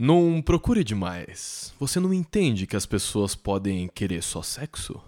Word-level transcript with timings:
Não 0.00 0.40
procure 0.40 0.84
demais. 0.84 1.74
Você 1.76 1.98
não 1.98 2.14
entende 2.14 2.68
que 2.68 2.76
as 2.76 2.86
pessoas 2.86 3.34
podem 3.34 3.88
querer 3.88 4.22
só 4.22 4.42
sexo? 4.42 5.02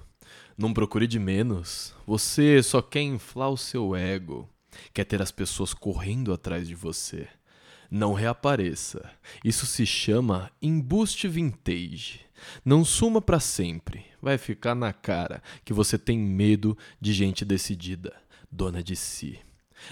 Não 0.59 0.75
procure 0.75 1.07
de 1.07 1.17
menos. 1.17 1.95
Você 2.05 2.60
só 2.60 2.83
quer 2.83 3.03
inflar 3.03 3.50
o 3.50 3.57
seu 3.57 3.95
ego. 3.95 4.49
Quer 4.92 5.05
ter 5.05 5.23
as 5.23 5.31
pessoas 5.31 5.73
correndo 5.73 6.33
atrás 6.33 6.67
de 6.67 6.75
você. 6.75 7.29
Não 7.89 8.14
reapareça. 8.14 9.09
Isso 9.45 9.64
se 9.64 9.87
chama 9.87 10.50
embuste 10.61 11.29
vintage. 11.29 12.22
Não 12.64 12.84
suma 12.84 13.22
para 13.22 13.38
sempre. 13.38 14.04
Vai 14.20 14.38
ficar 14.38 14.75
na 14.75 14.93
cara 14.93 15.41
que 15.64 15.72
você 15.72 15.96
tem 15.96 16.18
medo 16.18 16.77
de 17.00 17.12
gente 17.12 17.45
decidida, 17.45 18.12
dona 18.50 18.82
de 18.82 18.96
si. 18.96 19.38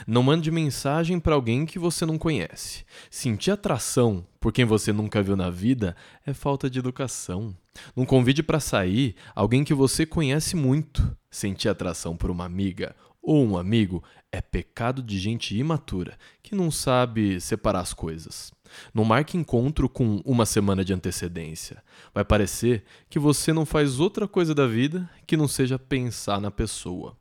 Não 0.06 0.22
mande 0.22 0.50
mensagem 0.50 1.18
para 1.18 1.34
alguém 1.34 1.66
que 1.66 1.78
você 1.78 2.04
não 2.04 2.18
conhece. 2.18 2.84
Sentir 3.10 3.50
atração 3.50 4.26
por 4.40 4.52
quem 4.52 4.64
você 4.64 4.92
nunca 4.92 5.22
viu 5.22 5.36
na 5.36 5.50
vida 5.50 5.96
é 6.26 6.32
falta 6.32 6.68
de 6.68 6.78
educação. 6.78 7.54
Não 7.96 8.04
convide 8.04 8.42
para 8.42 8.60
sair 8.60 9.14
alguém 9.34 9.64
que 9.64 9.74
você 9.74 10.04
conhece 10.04 10.56
muito. 10.56 11.16
Sentir 11.30 11.68
atração 11.68 12.16
por 12.16 12.30
uma 12.30 12.44
amiga 12.44 12.94
ou 13.22 13.44
um 13.44 13.58
amigo 13.58 14.02
é 14.32 14.40
pecado 14.40 15.02
de 15.02 15.18
gente 15.18 15.56
imatura 15.56 16.16
que 16.42 16.54
não 16.54 16.70
sabe 16.70 17.40
separar 17.40 17.80
as 17.80 17.92
coisas. 17.92 18.52
Não 18.92 19.04
marque 19.04 19.36
encontro 19.36 19.88
com 19.88 20.20
uma 20.24 20.46
semana 20.46 20.84
de 20.84 20.92
antecedência. 20.92 21.82
Vai 22.14 22.24
parecer 22.24 22.84
que 23.08 23.18
você 23.18 23.52
não 23.52 23.64
faz 23.64 24.00
outra 24.00 24.28
coisa 24.28 24.54
da 24.54 24.66
vida 24.66 25.08
que 25.26 25.36
não 25.36 25.48
seja 25.48 25.78
pensar 25.78 26.40
na 26.40 26.50
pessoa. 26.50 27.16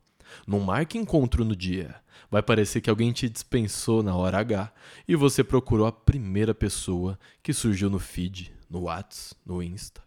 Não 0.46 0.60
marque 0.60 0.98
encontro 0.98 1.44
no 1.44 1.56
dia. 1.56 1.94
Vai 2.30 2.42
parecer 2.42 2.80
que 2.80 2.90
alguém 2.90 3.10
te 3.10 3.28
dispensou 3.28 4.02
na 4.02 4.14
hora 4.14 4.38
H 4.38 4.72
e 5.06 5.16
você 5.16 5.42
procurou 5.42 5.86
a 5.86 5.92
primeira 5.92 6.54
pessoa 6.54 7.18
que 7.42 7.54
surgiu 7.54 7.88
no 7.88 7.98
feed, 7.98 8.52
no 8.68 8.82
Whats, 8.82 9.32
no 9.46 9.62
Insta. 9.62 10.02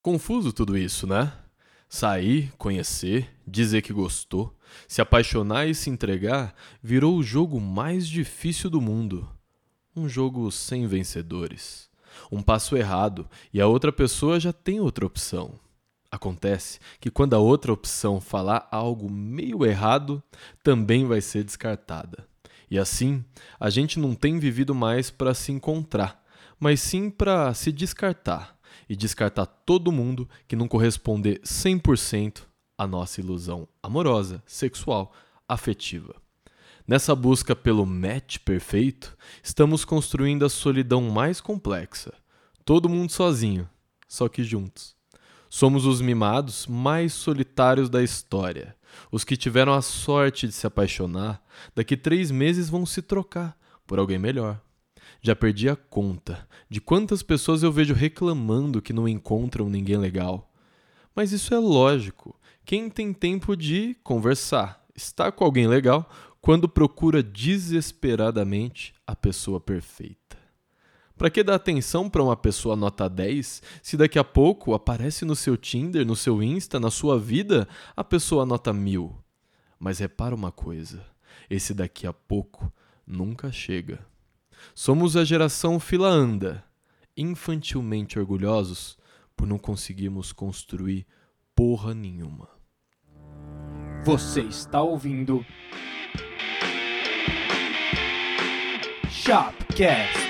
Confuso 0.00 0.52
tudo 0.52 0.78
isso, 0.78 1.06
né? 1.06 1.32
Sair, 1.88 2.52
conhecer, 2.56 3.28
dizer 3.46 3.82
que 3.82 3.92
gostou, 3.92 4.56
se 4.86 5.00
apaixonar 5.00 5.66
e 5.66 5.74
se 5.74 5.90
entregar 5.90 6.54
virou 6.82 7.16
o 7.16 7.22
jogo 7.22 7.60
mais 7.60 8.06
difícil 8.06 8.70
do 8.70 8.80
mundo. 8.80 9.28
Um 9.96 10.08
jogo 10.08 10.50
sem 10.52 10.86
vencedores. 10.86 11.90
Um 12.30 12.40
passo 12.40 12.76
errado 12.76 13.28
e 13.52 13.60
a 13.60 13.66
outra 13.66 13.92
pessoa 13.92 14.38
já 14.38 14.52
tem 14.52 14.78
outra 14.80 15.04
opção. 15.04 15.58
Acontece 16.10 16.80
que 17.00 17.10
quando 17.10 17.34
a 17.34 17.38
outra 17.38 17.72
opção 17.72 18.20
falar 18.20 18.66
algo 18.70 19.10
meio 19.10 19.64
errado, 19.66 20.22
também 20.62 21.04
vai 21.04 21.20
ser 21.20 21.44
descartada. 21.44 22.26
E 22.70 22.78
assim, 22.78 23.24
a 23.58 23.68
gente 23.70 23.98
não 23.98 24.14
tem 24.14 24.38
vivido 24.38 24.74
mais 24.74 25.10
para 25.10 25.34
se 25.34 25.52
encontrar, 25.52 26.22
mas 26.58 26.80
sim 26.80 27.10
para 27.10 27.52
se 27.54 27.70
descartar 27.70 28.58
e 28.88 28.96
descartar 28.96 29.46
todo 29.46 29.92
mundo 29.92 30.28
que 30.46 30.56
não 30.56 30.66
corresponder 30.66 31.40
100% 31.40 32.42
à 32.76 32.86
nossa 32.86 33.20
ilusão 33.20 33.68
amorosa, 33.82 34.42
sexual, 34.46 35.12
afetiva. 35.46 36.14
Nessa 36.86 37.14
busca 37.14 37.54
pelo 37.54 37.84
match 37.84 38.38
perfeito, 38.38 39.16
estamos 39.42 39.84
construindo 39.84 40.46
a 40.46 40.48
solidão 40.48 41.02
mais 41.02 41.38
complexa. 41.38 42.14
Todo 42.64 42.88
mundo 42.88 43.12
sozinho, 43.12 43.68
só 44.06 44.26
que 44.26 44.42
juntos. 44.42 44.97
Somos 45.48 45.86
os 45.86 46.00
mimados 46.00 46.66
mais 46.66 47.12
solitários 47.12 47.88
da 47.88 48.02
história. 48.02 48.76
Os 49.10 49.24
que 49.24 49.36
tiveram 49.36 49.72
a 49.72 49.82
sorte 49.82 50.46
de 50.46 50.52
se 50.52 50.66
apaixonar, 50.66 51.42
daqui 51.74 51.96
três 51.96 52.30
meses 52.30 52.68
vão 52.68 52.84
se 52.84 53.00
trocar 53.00 53.56
por 53.86 53.98
alguém 53.98 54.18
melhor. 54.18 54.60
Já 55.22 55.34
perdi 55.34 55.68
a 55.68 55.76
conta 55.76 56.46
de 56.68 56.80
quantas 56.80 57.22
pessoas 57.22 57.62
eu 57.62 57.72
vejo 57.72 57.94
reclamando 57.94 58.82
que 58.82 58.92
não 58.92 59.08
encontram 59.08 59.68
ninguém 59.68 59.96
legal. 59.96 60.52
Mas 61.14 61.32
isso 61.32 61.54
é 61.54 61.58
lógico. 61.58 62.38
Quem 62.64 62.90
tem 62.90 63.12
tempo 63.12 63.56
de 63.56 63.96
conversar, 64.04 64.84
estar 64.94 65.32
com 65.32 65.44
alguém 65.44 65.66
legal, 65.66 66.08
quando 66.40 66.68
procura 66.68 67.22
desesperadamente 67.22 68.94
a 69.06 69.16
pessoa 69.16 69.58
perfeita? 69.58 70.27
Para 71.18 71.30
que 71.30 71.42
dar 71.42 71.56
atenção 71.56 72.08
para 72.08 72.22
uma 72.22 72.36
pessoa 72.36 72.76
nota 72.76 73.08
10 73.08 73.60
se 73.82 73.96
daqui 73.96 74.20
a 74.20 74.24
pouco 74.24 74.72
aparece 74.72 75.24
no 75.24 75.34
seu 75.34 75.56
Tinder, 75.56 76.06
no 76.06 76.14
seu 76.14 76.40
Insta, 76.40 76.78
na 76.78 76.92
sua 76.92 77.18
vida, 77.18 77.66
a 77.96 78.04
pessoa 78.04 78.46
nota 78.46 78.72
1000? 78.72 79.12
Mas 79.80 79.98
repara 79.98 80.32
uma 80.32 80.52
coisa: 80.52 81.04
esse 81.50 81.74
daqui 81.74 82.06
a 82.06 82.12
pouco 82.12 82.72
nunca 83.04 83.50
chega. 83.50 83.98
Somos 84.72 85.16
a 85.16 85.24
geração 85.24 85.80
fila 85.80 86.08
anda, 86.08 86.64
infantilmente 87.16 88.16
orgulhosos 88.16 88.96
por 89.36 89.46
não 89.46 89.58
conseguirmos 89.58 90.32
construir 90.32 91.04
porra 91.52 91.94
nenhuma. 91.94 92.48
Você 94.04 94.42
está 94.42 94.80
ouvindo 94.80 95.44
Shopcast. 99.10 100.27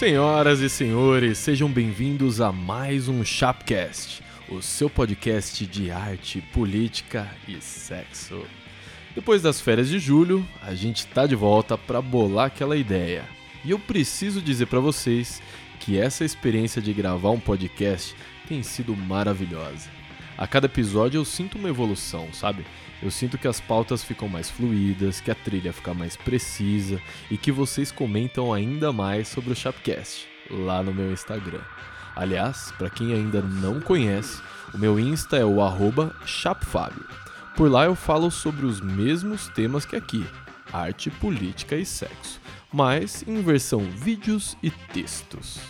Senhoras 0.00 0.60
e 0.60 0.70
senhores, 0.70 1.36
sejam 1.36 1.70
bem-vindos 1.70 2.40
a 2.40 2.50
mais 2.50 3.06
um 3.06 3.22
Chapcast, 3.22 4.22
o 4.48 4.62
seu 4.62 4.88
podcast 4.88 5.66
de 5.66 5.90
arte, 5.90 6.40
política 6.54 7.28
e 7.46 7.60
sexo. 7.60 8.42
Depois 9.14 9.42
das 9.42 9.60
férias 9.60 9.90
de 9.90 9.98
julho, 9.98 10.42
a 10.62 10.74
gente 10.74 11.06
tá 11.06 11.26
de 11.26 11.34
volta 11.34 11.76
para 11.76 12.00
bolar 12.00 12.46
aquela 12.46 12.78
ideia. 12.78 13.28
E 13.62 13.72
eu 13.72 13.78
preciso 13.78 14.40
dizer 14.40 14.68
para 14.68 14.80
vocês 14.80 15.42
que 15.80 15.98
essa 15.98 16.24
experiência 16.24 16.80
de 16.80 16.94
gravar 16.94 17.32
um 17.32 17.38
podcast 17.38 18.16
tem 18.48 18.62
sido 18.62 18.96
maravilhosa. 18.96 19.99
A 20.40 20.46
cada 20.46 20.64
episódio 20.64 21.18
eu 21.18 21.24
sinto 21.26 21.58
uma 21.58 21.68
evolução, 21.68 22.32
sabe? 22.32 22.64
Eu 23.02 23.10
sinto 23.10 23.36
que 23.36 23.46
as 23.46 23.60
pautas 23.60 24.02
ficam 24.02 24.26
mais 24.26 24.48
fluídas, 24.48 25.20
que 25.20 25.30
a 25.30 25.34
trilha 25.34 25.70
fica 25.70 25.92
mais 25.92 26.16
precisa 26.16 26.98
e 27.30 27.36
que 27.36 27.52
vocês 27.52 27.92
comentam 27.92 28.50
ainda 28.50 28.90
mais 28.90 29.28
sobre 29.28 29.52
o 29.52 29.54
Chapcast 29.54 30.26
lá 30.50 30.82
no 30.82 30.94
meu 30.94 31.12
Instagram. 31.12 31.60
Aliás, 32.16 32.72
para 32.78 32.88
quem 32.88 33.12
ainda 33.12 33.42
não 33.42 33.82
conhece, 33.82 34.40
o 34.72 34.78
meu 34.78 34.98
Insta 34.98 35.36
é 35.36 35.44
o 35.44 35.58
chapfabio. 36.24 37.04
Por 37.54 37.70
lá 37.70 37.84
eu 37.84 37.94
falo 37.94 38.30
sobre 38.30 38.64
os 38.64 38.80
mesmos 38.80 39.48
temas 39.48 39.84
que 39.84 39.94
aqui, 39.94 40.26
arte, 40.72 41.10
política 41.10 41.76
e 41.76 41.84
sexo, 41.84 42.40
mas 42.72 43.22
em 43.28 43.42
versão 43.42 43.80
vídeos 43.80 44.56
e 44.62 44.70
textos. 44.70 45.60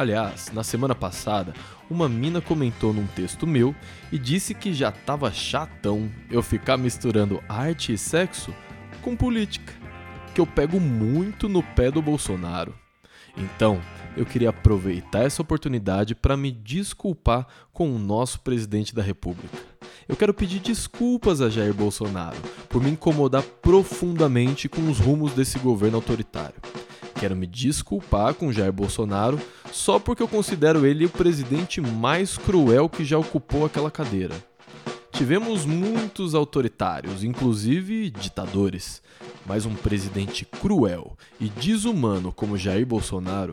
Aliás, 0.00 0.50
na 0.54 0.64
semana 0.64 0.94
passada, 0.94 1.52
uma 1.90 2.08
mina 2.08 2.40
comentou 2.40 2.90
num 2.90 3.06
texto 3.06 3.46
meu 3.46 3.76
e 4.10 4.18
disse 4.18 4.54
que 4.54 4.72
já 4.72 4.90
tava 4.90 5.30
chatão 5.30 6.10
eu 6.30 6.42
ficar 6.42 6.78
misturando 6.78 7.44
arte 7.46 7.92
e 7.92 7.98
sexo 7.98 8.54
com 9.02 9.14
política, 9.14 9.74
que 10.34 10.40
eu 10.40 10.46
pego 10.46 10.80
muito 10.80 11.50
no 11.50 11.62
pé 11.62 11.90
do 11.90 12.00
Bolsonaro. 12.00 12.74
Então, 13.36 13.78
eu 14.16 14.24
queria 14.24 14.48
aproveitar 14.48 15.24
essa 15.24 15.42
oportunidade 15.42 16.14
para 16.14 16.34
me 16.34 16.50
desculpar 16.50 17.46
com 17.70 17.94
o 17.94 17.98
nosso 17.98 18.40
presidente 18.40 18.94
da 18.94 19.02
República. 19.02 19.58
Eu 20.08 20.16
quero 20.16 20.32
pedir 20.32 20.60
desculpas 20.60 21.42
a 21.42 21.50
Jair 21.50 21.74
Bolsonaro 21.74 22.38
por 22.70 22.82
me 22.82 22.88
incomodar 22.88 23.42
profundamente 23.42 24.66
com 24.66 24.88
os 24.88 24.98
rumos 24.98 25.34
desse 25.34 25.58
governo 25.58 25.98
autoritário. 25.98 26.56
Quero 27.14 27.36
me 27.36 27.46
desculpar 27.46 28.34
com 28.34 28.52
Jair 28.52 28.72
Bolsonaro 28.72 29.40
só 29.72 29.98
porque 29.98 30.22
eu 30.22 30.28
considero 30.28 30.86
ele 30.86 31.04
o 31.04 31.10
presidente 31.10 31.80
mais 31.80 32.38
cruel 32.38 32.88
que 32.88 33.04
já 33.04 33.18
ocupou 33.18 33.64
aquela 33.64 33.90
cadeira. 33.90 34.34
Tivemos 35.12 35.66
muitos 35.66 36.34
autoritários, 36.34 37.22
inclusive 37.22 38.10
ditadores, 38.10 39.02
mas 39.44 39.66
um 39.66 39.74
presidente 39.74 40.46
cruel 40.46 41.16
e 41.38 41.48
desumano 41.48 42.32
como 42.32 42.56
Jair 42.56 42.86
Bolsonaro 42.86 43.52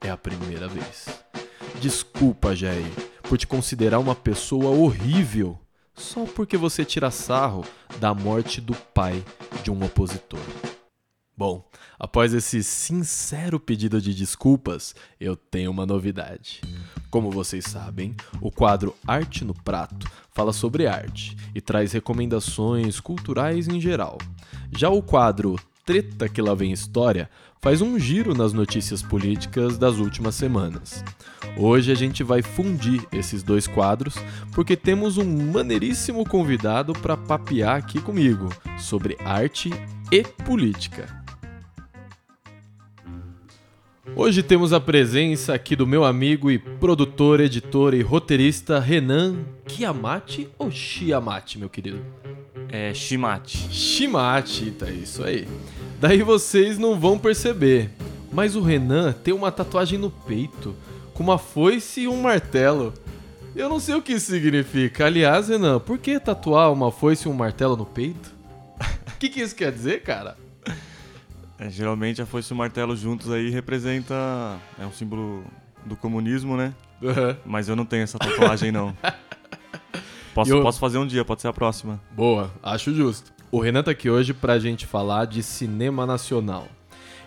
é 0.00 0.10
a 0.10 0.16
primeira 0.16 0.66
vez. 0.66 1.06
Desculpa, 1.80 2.56
Jair, 2.56 2.90
por 3.22 3.38
te 3.38 3.46
considerar 3.46 3.98
uma 3.98 4.14
pessoa 4.14 4.70
horrível 4.70 5.58
só 5.94 6.24
porque 6.24 6.56
você 6.56 6.84
tira 6.84 7.10
sarro 7.10 7.64
da 8.00 8.12
morte 8.12 8.60
do 8.60 8.74
pai 8.74 9.22
de 9.62 9.70
um 9.70 9.84
opositor. 9.84 10.40
Bom, 11.36 11.68
após 11.98 12.32
esse 12.32 12.62
sincero 12.62 13.58
pedido 13.58 14.00
de 14.00 14.14
desculpas, 14.14 14.94
eu 15.20 15.34
tenho 15.34 15.70
uma 15.70 15.84
novidade. 15.84 16.60
Como 17.10 17.30
vocês 17.30 17.64
sabem, 17.64 18.14
o 18.40 18.52
quadro 18.52 18.94
Arte 19.06 19.44
no 19.44 19.54
Prato 19.54 20.06
fala 20.30 20.52
sobre 20.52 20.86
arte 20.86 21.36
e 21.54 21.60
traz 21.60 21.92
recomendações 21.92 23.00
culturais 23.00 23.66
em 23.66 23.80
geral. 23.80 24.18
Já 24.76 24.88
o 24.90 25.02
quadro 25.02 25.56
Treta 25.84 26.30
que 26.30 26.40
lá 26.40 26.54
vem 26.54 26.72
história 26.72 27.28
faz 27.60 27.82
um 27.82 27.98
giro 27.98 28.34
nas 28.34 28.54
notícias 28.54 29.02
políticas 29.02 29.76
das 29.76 29.98
últimas 29.98 30.34
semanas. 30.34 31.04
Hoje 31.58 31.92
a 31.92 31.94
gente 31.94 32.22
vai 32.22 32.40
fundir 32.40 33.06
esses 33.12 33.42
dois 33.42 33.66
quadros 33.66 34.14
porque 34.54 34.76
temos 34.76 35.18
um 35.18 35.52
maneiríssimo 35.52 36.26
convidado 36.26 36.94
para 36.94 37.18
papear 37.18 37.76
aqui 37.76 38.00
comigo 38.00 38.48
sobre 38.78 39.18
arte 39.20 39.70
e 40.10 40.22
política. 40.22 41.23
Hoje 44.12 44.42
temos 44.42 44.72
a 44.72 44.78
presença 44.78 45.54
aqui 45.54 45.74
do 45.74 45.86
meu 45.86 46.04
amigo 46.04 46.50
e 46.50 46.58
produtor, 46.58 47.40
editor 47.40 47.94
e 47.94 48.02
roteirista 48.02 48.78
Renan 48.78 49.38
Kiamati 49.66 50.48
ou 50.58 50.70
Chiamati, 50.70 51.58
meu 51.58 51.70
querido? 51.70 52.04
É 52.68 52.92
Shimate. 52.92 53.56
Shimati, 53.72 54.70
tá 54.72 54.90
isso 54.90 55.24
aí. 55.24 55.48
Daí 56.00 56.22
vocês 56.22 56.78
não 56.78 57.00
vão 57.00 57.18
perceber, 57.18 57.90
mas 58.30 58.54
o 58.54 58.60
Renan 58.60 59.12
tem 59.12 59.32
uma 59.32 59.50
tatuagem 59.50 59.98
no 59.98 60.10
peito 60.10 60.76
com 61.14 61.22
uma 61.22 61.38
foice 61.38 62.02
e 62.02 62.08
um 62.08 62.20
martelo. 62.20 62.92
Eu 63.56 63.68
não 63.68 63.80
sei 63.80 63.94
o 63.94 64.02
que 64.02 64.12
isso 64.12 64.30
significa. 64.30 65.06
Aliás, 65.06 65.48
Renan, 65.48 65.80
por 65.80 65.98
que 65.98 66.20
tatuar 66.20 66.70
uma 66.72 66.92
foice 66.92 67.26
e 67.26 67.30
um 67.30 67.34
martelo 67.34 67.76
no 67.76 67.86
peito? 67.86 68.34
O 69.14 69.18
que, 69.24 69.28
que 69.30 69.40
isso 69.40 69.54
quer 69.54 69.72
dizer, 69.72 70.02
cara? 70.02 70.36
É, 71.58 71.70
geralmente 71.70 72.20
a 72.20 72.26
foice 72.26 72.52
e 72.52 72.54
o 72.54 72.56
martelo 72.56 72.96
juntos 72.96 73.30
aí 73.30 73.48
representa. 73.50 74.14
É 74.78 74.84
um 74.84 74.92
símbolo 74.92 75.44
do 75.86 75.96
comunismo, 75.96 76.56
né? 76.56 76.74
Uhum. 77.00 77.36
Mas 77.44 77.68
eu 77.68 77.76
não 77.76 77.84
tenho 77.84 78.02
essa 78.02 78.18
tatuagem, 78.18 78.72
não. 78.72 78.96
Posso, 80.34 80.50
Eu- 80.50 80.62
posso 80.62 80.80
fazer 80.80 80.98
um 80.98 81.06
dia, 81.06 81.24
pode 81.24 81.42
ser 81.42 81.46
a 81.48 81.52
próxima. 81.52 82.00
Boa, 82.10 82.52
acho 82.60 82.92
justo. 82.92 83.32
O 83.52 83.60
Renan 83.60 83.84
tá 83.84 83.92
aqui 83.92 84.10
hoje 84.10 84.34
pra 84.34 84.58
gente 84.58 84.84
falar 84.84 85.26
de 85.26 85.44
cinema 85.44 86.04
nacional. 86.04 86.66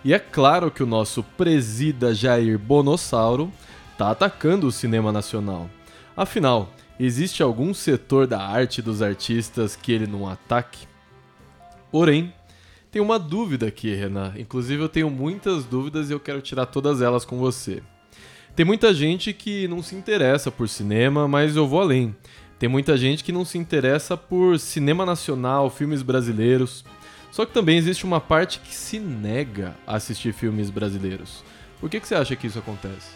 E 0.04 0.12
é 0.12 0.18
claro 0.18 0.70
que 0.70 0.82
o 0.82 0.86
nosso 0.86 1.22
presida 1.22 2.14
Jair 2.14 2.58
Bonossauro 2.58 3.50
tá 3.96 4.10
atacando 4.10 4.66
o 4.66 4.70
cinema 4.72 5.10
nacional. 5.10 5.70
Afinal, 6.14 6.68
existe 7.00 7.42
algum 7.42 7.72
setor 7.72 8.26
da 8.26 8.42
arte 8.46 8.82
dos 8.82 9.00
artistas 9.00 9.74
que 9.74 9.90
ele 9.90 10.06
não 10.06 10.28
ataque? 10.28 10.86
Porém, 11.90 12.30
tem 12.90 13.02
uma 13.02 13.18
dúvida 13.18 13.66
aqui, 13.66 13.94
Renan. 13.94 14.32
Inclusive, 14.36 14.82
eu 14.82 14.88
tenho 14.88 15.10
muitas 15.10 15.64
dúvidas 15.64 16.08
e 16.08 16.12
eu 16.12 16.20
quero 16.20 16.40
tirar 16.40 16.66
todas 16.66 17.02
elas 17.02 17.24
com 17.24 17.38
você. 17.38 17.82
Tem 18.56 18.64
muita 18.64 18.92
gente 18.92 19.32
que 19.32 19.68
não 19.68 19.82
se 19.82 19.94
interessa 19.94 20.50
por 20.50 20.68
cinema, 20.68 21.28
mas 21.28 21.54
eu 21.54 21.66
vou 21.66 21.80
além. 21.80 22.16
Tem 22.58 22.68
muita 22.68 22.96
gente 22.96 23.22
que 23.22 23.30
não 23.30 23.44
se 23.44 23.56
interessa 23.56 24.16
por 24.16 24.58
cinema 24.58 25.06
nacional, 25.06 25.70
filmes 25.70 26.02
brasileiros. 26.02 26.84
Só 27.30 27.46
que 27.46 27.52
também 27.52 27.76
existe 27.76 28.04
uma 28.04 28.20
parte 28.20 28.58
que 28.58 28.74
se 28.74 28.98
nega 28.98 29.76
a 29.86 29.96
assistir 29.96 30.32
filmes 30.32 30.70
brasileiros. 30.70 31.44
Por 31.78 31.88
que, 31.88 32.00
que 32.00 32.08
você 32.08 32.16
acha 32.16 32.34
que 32.34 32.48
isso 32.48 32.58
acontece? 32.58 33.12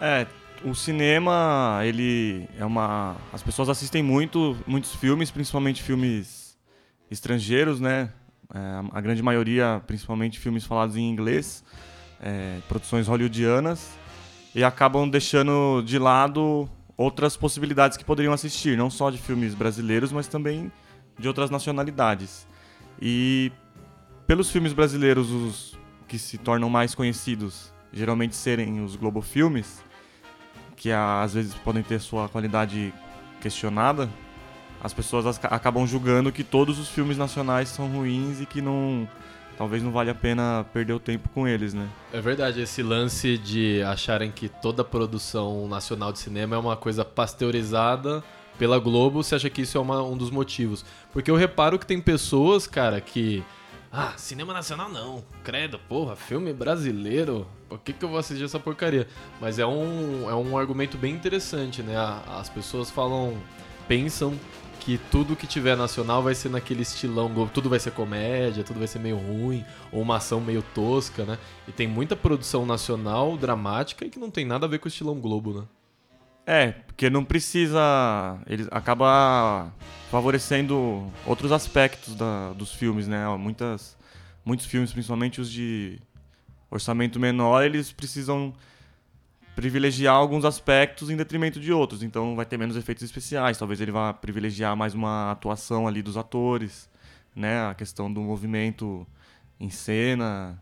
É, 0.00 0.26
o 0.62 0.74
cinema, 0.74 1.80
ele 1.82 2.48
é 2.58 2.64
uma. 2.64 3.16
As 3.32 3.42
pessoas 3.42 3.68
assistem 3.68 4.02
muito, 4.02 4.56
muitos 4.66 4.94
filmes, 4.94 5.30
principalmente 5.30 5.82
filmes 5.82 6.56
estrangeiros, 7.10 7.80
né? 7.80 8.10
É, 8.52 8.58
a 8.92 9.00
grande 9.00 9.22
maioria, 9.22 9.82
principalmente 9.86 10.38
filmes 10.38 10.64
falados 10.64 10.96
em 10.96 11.08
inglês, 11.08 11.64
é, 12.20 12.58
produções 12.68 13.06
hollywoodianas, 13.06 13.90
e 14.54 14.62
acabam 14.62 15.08
deixando 15.08 15.82
de 15.84 15.98
lado 15.98 16.68
outras 16.96 17.36
possibilidades 17.36 17.96
que 17.96 18.04
poderiam 18.04 18.32
assistir, 18.32 18.76
não 18.76 18.90
só 18.90 19.10
de 19.10 19.18
filmes 19.18 19.54
brasileiros, 19.54 20.12
mas 20.12 20.28
também 20.28 20.70
de 21.18 21.28
outras 21.28 21.50
nacionalidades. 21.50 22.46
E 23.00 23.50
pelos 24.26 24.50
filmes 24.50 24.72
brasileiros, 24.72 25.30
os 25.30 25.78
que 26.06 26.18
se 26.18 26.38
tornam 26.38 26.70
mais 26.70 26.94
conhecidos, 26.94 27.72
geralmente 27.92 28.36
serem 28.36 28.82
os 28.82 28.96
Globofilmes, 28.96 29.82
que 30.76 30.90
ah, 30.90 31.22
às 31.22 31.34
vezes 31.34 31.54
podem 31.54 31.82
ter 31.82 32.00
sua 32.00 32.28
qualidade 32.28 32.92
questionada, 33.40 34.08
as 34.84 34.92
pessoas 34.92 35.26
as- 35.26 35.40
acabam 35.44 35.84
julgando 35.86 36.30
que 36.30 36.44
todos 36.44 36.78
os 36.78 36.88
filmes 36.88 37.16
nacionais 37.18 37.68
são 37.70 37.88
ruins 37.88 38.40
e 38.40 38.46
que 38.46 38.60
não 38.60 39.08
talvez 39.56 39.82
não 39.82 39.90
vale 39.92 40.10
a 40.10 40.14
pena 40.14 40.66
perder 40.72 40.92
o 40.92 40.98
tempo 41.00 41.28
com 41.30 41.46
eles, 41.48 41.72
né? 41.74 41.88
É 42.12 42.20
verdade, 42.20 42.60
esse 42.60 42.82
lance 42.82 43.38
de 43.38 43.82
acharem 43.82 44.30
que 44.30 44.48
toda 44.48 44.84
produção 44.84 45.66
nacional 45.68 46.12
de 46.12 46.18
cinema 46.18 46.54
é 46.54 46.58
uma 46.58 46.76
coisa 46.76 47.04
pasteurizada 47.04 48.22
pela 48.58 48.78
Globo, 48.78 49.22
você 49.22 49.34
acha 49.36 49.48
que 49.50 49.62
isso 49.62 49.76
é 49.78 49.80
uma- 49.80 50.02
um 50.02 50.16
dos 50.16 50.30
motivos? 50.30 50.84
Porque 51.12 51.30
eu 51.30 51.36
reparo 51.36 51.78
que 51.78 51.86
tem 51.86 52.00
pessoas, 52.00 52.66
cara, 52.66 53.00
que. 53.00 53.42
Ah, 53.92 54.12
cinema 54.16 54.52
nacional 54.52 54.88
não. 54.88 55.24
Credo, 55.44 55.78
porra, 55.88 56.16
filme 56.16 56.52
brasileiro. 56.52 57.46
Por 57.68 57.78
que, 57.78 57.92
que 57.92 58.04
eu 58.04 58.08
vou 58.08 58.18
assistir 58.18 58.44
essa 58.44 58.58
porcaria? 58.58 59.06
Mas 59.40 59.58
é 59.60 59.66
um, 59.66 60.28
é 60.28 60.34
um 60.34 60.58
argumento 60.58 60.98
bem 60.98 61.14
interessante, 61.14 61.80
né? 61.82 61.94
As 62.28 62.48
pessoas 62.48 62.90
falam. 62.90 63.36
pensam 63.86 64.32
que 64.84 64.98
tudo 65.10 65.34
que 65.34 65.46
tiver 65.46 65.76
nacional 65.76 66.22
vai 66.22 66.34
ser 66.34 66.50
naquele 66.50 66.82
estilão. 66.82 67.48
Tudo 67.48 67.70
vai 67.70 67.78
ser 67.80 67.90
comédia, 67.92 68.62
tudo 68.62 68.78
vai 68.78 68.86
ser 68.86 68.98
meio 68.98 69.16
ruim, 69.16 69.64
ou 69.90 70.02
uma 70.02 70.16
ação 70.16 70.40
meio 70.40 70.62
tosca, 70.74 71.24
né? 71.24 71.38
E 71.66 71.72
tem 71.72 71.88
muita 71.88 72.14
produção 72.14 72.66
nacional 72.66 73.36
dramática 73.36 74.04
e 74.04 74.10
que 74.10 74.18
não 74.18 74.30
tem 74.30 74.44
nada 74.44 74.66
a 74.66 74.68
ver 74.68 74.78
com 74.78 74.84
o 74.86 74.88
estilão 74.88 75.18
Globo, 75.18 75.60
né? 75.60 75.64
É, 76.46 76.72
porque 76.72 77.08
não 77.08 77.24
precisa. 77.24 77.80
Ele 78.46 78.68
acaba 78.70 79.72
favorecendo 80.10 81.10
outros 81.26 81.50
aspectos 81.50 82.14
da- 82.14 82.52
dos 82.52 82.72
filmes, 82.72 83.08
né? 83.08 83.26
Muitas, 83.38 83.96
muitos 84.44 84.66
filmes, 84.66 84.92
principalmente 84.92 85.40
os 85.40 85.50
de 85.50 85.98
orçamento 86.70 87.18
menor, 87.18 87.64
eles 87.64 87.90
precisam 87.90 88.52
privilegiar 89.54 90.14
alguns 90.14 90.44
aspectos 90.44 91.10
em 91.10 91.16
detrimento 91.16 91.60
de 91.60 91.72
outros. 91.72 92.02
Então 92.02 92.34
vai 92.34 92.44
ter 92.44 92.58
menos 92.58 92.76
efeitos 92.76 93.04
especiais. 93.04 93.58
Talvez 93.58 93.80
ele 93.80 93.92
vá 93.92 94.12
privilegiar 94.12 94.76
mais 94.76 94.94
uma 94.94 95.30
atuação 95.30 95.86
ali 95.86 96.02
dos 96.02 96.16
atores, 96.16 96.88
né? 97.34 97.66
A 97.66 97.74
questão 97.74 98.12
do 98.12 98.20
movimento 98.20 99.06
em 99.58 99.70
cena, 99.70 100.60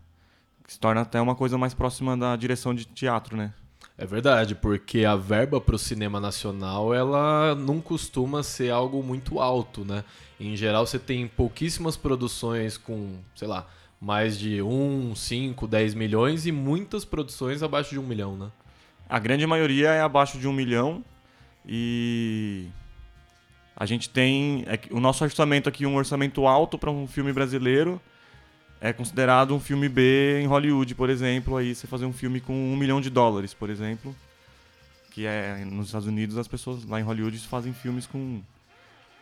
que 0.64 0.72
se 0.72 0.78
torna 0.78 1.00
até 1.00 1.20
uma 1.20 1.34
coisa 1.34 1.56
mais 1.56 1.74
próxima 1.74 2.16
da 2.16 2.36
direção 2.36 2.74
de 2.74 2.84
teatro, 2.84 3.36
né? 3.36 3.52
É 3.96 4.06
verdade, 4.06 4.54
porque 4.54 5.04
a 5.04 5.14
verba 5.14 5.60
pro 5.60 5.78
cinema 5.78 6.18
nacional, 6.20 6.94
ela 6.94 7.54
não 7.54 7.80
costuma 7.80 8.42
ser 8.42 8.70
algo 8.70 9.02
muito 9.02 9.38
alto, 9.38 9.84
né? 9.84 10.04
Em 10.40 10.56
geral, 10.56 10.86
você 10.86 10.98
tem 10.98 11.28
pouquíssimas 11.28 11.96
produções 11.96 12.76
com, 12.76 13.18
sei 13.34 13.46
lá, 13.46 13.66
mais 14.00 14.38
de 14.38 14.60
1, 14.60 15.14
5, 15.14 15.66
10 15.66 15.94
milhões 15.94 16.46
e 16.46 16.52
muitas 16.52 17.04
produções 17.04 17.62
abaixo 17.62 17.90
de 17.90 17.98
1 17.98 18.02
milhão, 18.02 18.36
né? 18.36 18.50
A 19.12 19.18
grande 19.18 19.46
maioria 19.46 19.90
é 19.90 20.00
abaixo 20.00 20.38
de 20.38 20.48
um 20.48 20.54
milhão 20.54 21.04
e 21.66 22.66
a 23.76 23.84
gente 23.84 24.08
tem 24.08 24.64
é 24.66 24.80
o 24.90 24.98
nosso 24.98 25.22
orçamento 25.22 25.68
aqui 25.68 25.84
um 25.84 25.96
orçamento 25.96 26.46
alto 26.46 26.78
para 26.78 26.90
um 26.90 27.06
filme 27.06 27.30
brasileiro 27.30 28.00
é 28.80 28.90
considerado 28.90 29.54
um 29.54 29.60
filme 29.60 29.86
B 29.86 30.40
em 30.40 30.46
Hollywood, 30.46 30.94
por 30.94 31.10
exemplo. 31.10 31.58
Aí 31.58 31.74
você 31.74 31.86
fazer 31.86 32.06
um 32.06 32.12
filme 32.12 32.40
com 32.40 32.54
um 32.54 32.74
milhão 32.74 33.02
de 33.02 33.10
dólares, 33.10 33.52
por 33.52 33.68
exemplo, 33.68 34.16
que 35.10 35.26
é 35.26 35.62
nos 35.66 35.88
Estados 35.88 36.08
Unidos 36.08 36.38
as 36.38 36.48
pessoas 36.48 36.82
lá 36.86 36.98
em 36.98 37.02
Hollywood 37.02 37.38
fazem 37.40 37.74
filmes 37.74 38.06
com 38.06 38.40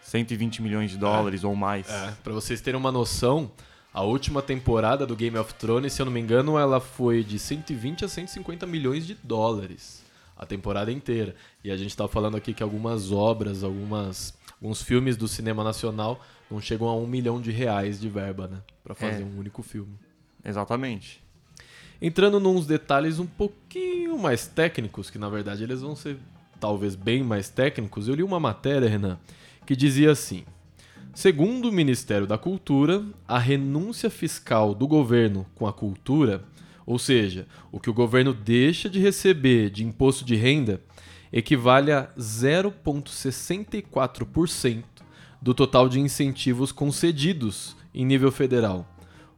120 0.02 0.62
milhões 0.62 0.92
de 0.92 0.98
dólares 0.98 1.42
ou 1.42 1.56
mais. 1.56 1.90
É, 1.90 2.14
pra 2.22 2.32
vocês 2.32 2.60
terem 2.60 2.78
uma 2.78 2.92
noção, 2.92 3.50
a 3.92 4.02
última 4.02 4.40
temporada 4.42 5.06
do 5.06 5.16
Game 5.16 5.36
of 5.36 5.54
Thrones, 5.54 5.92
se 5.92 6.00
eu 6.02 6.06
não 6.06 6.12
me 6.12 6.20
engano, 6.20 6.58
ela 6.58 6.80
foi 6.80 7.24
de 7.24 7.38
120 7.38 8.04
a 8.04 8.08
150 8.08 8.66
milhões 8.66 9.06
de 9.06 9.14
dólares. 9.22 10.02
A 10.36 10.46
temporada 10.46 10.90
inteira. 10.90 11.34
E 11.62 11.70
a 11.70 11.76
gente 11.76 11.94
tá 11.96 12.08
falando 12.08 12.36
aqui 12.36 12.54
que 12.54 12.62
algumas 12.62 13.12
obras, 13.12 13.62
algumas, 13.62 14.32
alguns 14.60 14.80
filmes 14.80 15.16
do 15.16 15.28
cinema 15.28 15.62
nacional 15.62 16.24
não 16.50 16.60
chegam 16.60 16.88
a 16.88 16.96
um 16.96 17.06
milhão 17.06 17.40
de 17.40 17.50
reais 17.50 18.00
de 18.00 18.08
verba, 18.08 18.48
né? 18.48 18.58
Pra 18.82 18.94
fazer 18.94 19.22
É. 19.22 19.24
um 19.24 19.38
único 19.38 19.62
filme. 19.62 19.92
Exatamente. 20.44 21.22
Entrando 22.00 22.40
nos 22.40 22.66
detalhes 22.66 23.18
um 23.18 23.26
pouquinho 23.26 24.18
mais 24.18 24.46
técnicos, 24.46 25.10
que 25.10 25.18
na 25.18 25.28
verdade 25.28 25.62
eles 25.62 25.82
vão 25.82 25.94
ser 25.94 26.16
talvez 26.58 26.94
bem 26.94 27.22
mais 27.22 27.50
técnicos, 27.50 28.08
eu 28.08 28.14
li 28.14 28.22
uma 28.22 28.40
matéria, 28.40 28.88
Renan, 28.88 29.18
que 29.66 29.76
dizia 29.76 30.10
assim: 30.10 30.44
Segundo 31.14 31.68
o 31.68 31.72
Ministério 31.72 32.26
da 32.26 32.36
Cultura, 32.38 33.04
a 33.26 33.38
renúncia 33.38 34.08
fiscal 34.08 34.74
do 34.74 34.86
governo 34.86 35.44
com 35.54 35.66
a 35.66 35.72
cultura, 35.72 36.44
ou 36.86 36.98
seja, 36.98 37.46
o 37.72 37.80
que 37.80 37.90
o 37.90 37.94
governo 37.94 38.32
deixa 38.32 38.88
de 38.88 39.00
receber 39.00 39.70
de 39.70 39.84
imposto 39.84 40.24
de 40.24 40.36
renda, 40.36 40.80
equivale 41.32 41.90
a 41.92 42.08
0,64% 42.16 44.84
do 45.42 45.52
total 45.52 45.88
de 45.88 45.98
incentivos 45.98 46.70
concedidos 46.70 47.74
em 47.92 48.04
nível 48.04 48.30
federal. 48.30 48.86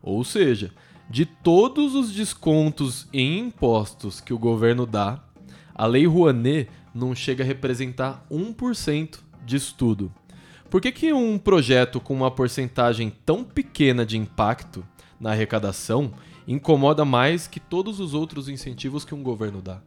Ou 0.02 0.22
seja, 0.24 0.72
de 1.08 1.24
todos 1.24 1.94
os 1.94 2.12
descontos 2.12 3.08
em 3.12 3.38
impostos 3.38 4.20
que 4.20 4.34
o 4.34 4.38
governo 4.38 4.86
dá, 4.86 5.24
a 5.74 5.86
Lei 5.86 6.06
Rouanet 6.06 6.68
não 6.94 7.14
chega 7.14 7.42
a 7.42 7.46
representar 7.46 8.26
1% 8.30 9.18
disso 9.44 9.74
tudo. 9.76 10.12
Por 10.72 10.80
que, 10.80 10.90
que 10.90 11.12
um 11.12 11.36
projeto 11.36 12.00
com 12.00 12.14
uma 12.14 12.30
porcentagem 12.30 13.12
tão 13.26 13.44
pequena 13.44 14.06
de 14.06 14.16
impacto 14.16 14.82
na 15.20 15.32
arrecadação 15.32 16.14
incomoda 16.48 17.04
mais 17.04 17.46
que 17.46 17.60
todos 17.60 18.00
os 18.00 18.14
outros 18.14 18.48
incentivos 18.48 19.04
que 19.04 19.14
um 19.14 19.22
governo 19.22 19.60
dá? 19.60 19.82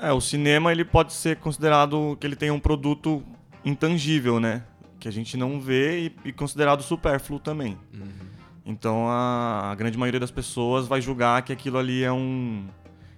É, 0.00 0.12
o 0.12 0.20
cinema 0.20 0.70
ele 0.70 0.84
pode 0.84 1.12
ser 1.12 1.38
considerado 1.38 2.16
que 2.20 2.28
ele 2.28 2.36
tem 2.36 2.52
um 2.52 2.60
produto 2.60 3.24
intangível, 3.64 4.38
né? 4.38 4.62
Que 5.00 5.08
a 5.08 5.10
gente 5.10 5.36
não 5.36 5.60
vê 5.60 6.06
e, 6.06 6.16
e 6.26 6.32
considerado 6.32 6.84
supérfluo 6.84 7.40
também. 7.40 7.76
Então 8.64 9.08
a, 9.08 9.72
a 9.72 9.74
grande 9.74 9.98
maioria 9.98 10.20
das 10.20 10.30
pessoas 10.30 10.86
vai 10.86 11.00
julgar 11.00 11.42
que 11.42 11.52
aquilo 11.52 11.76
ali 11.76 12.04
é 12.04 12.12
um 12.12 12.68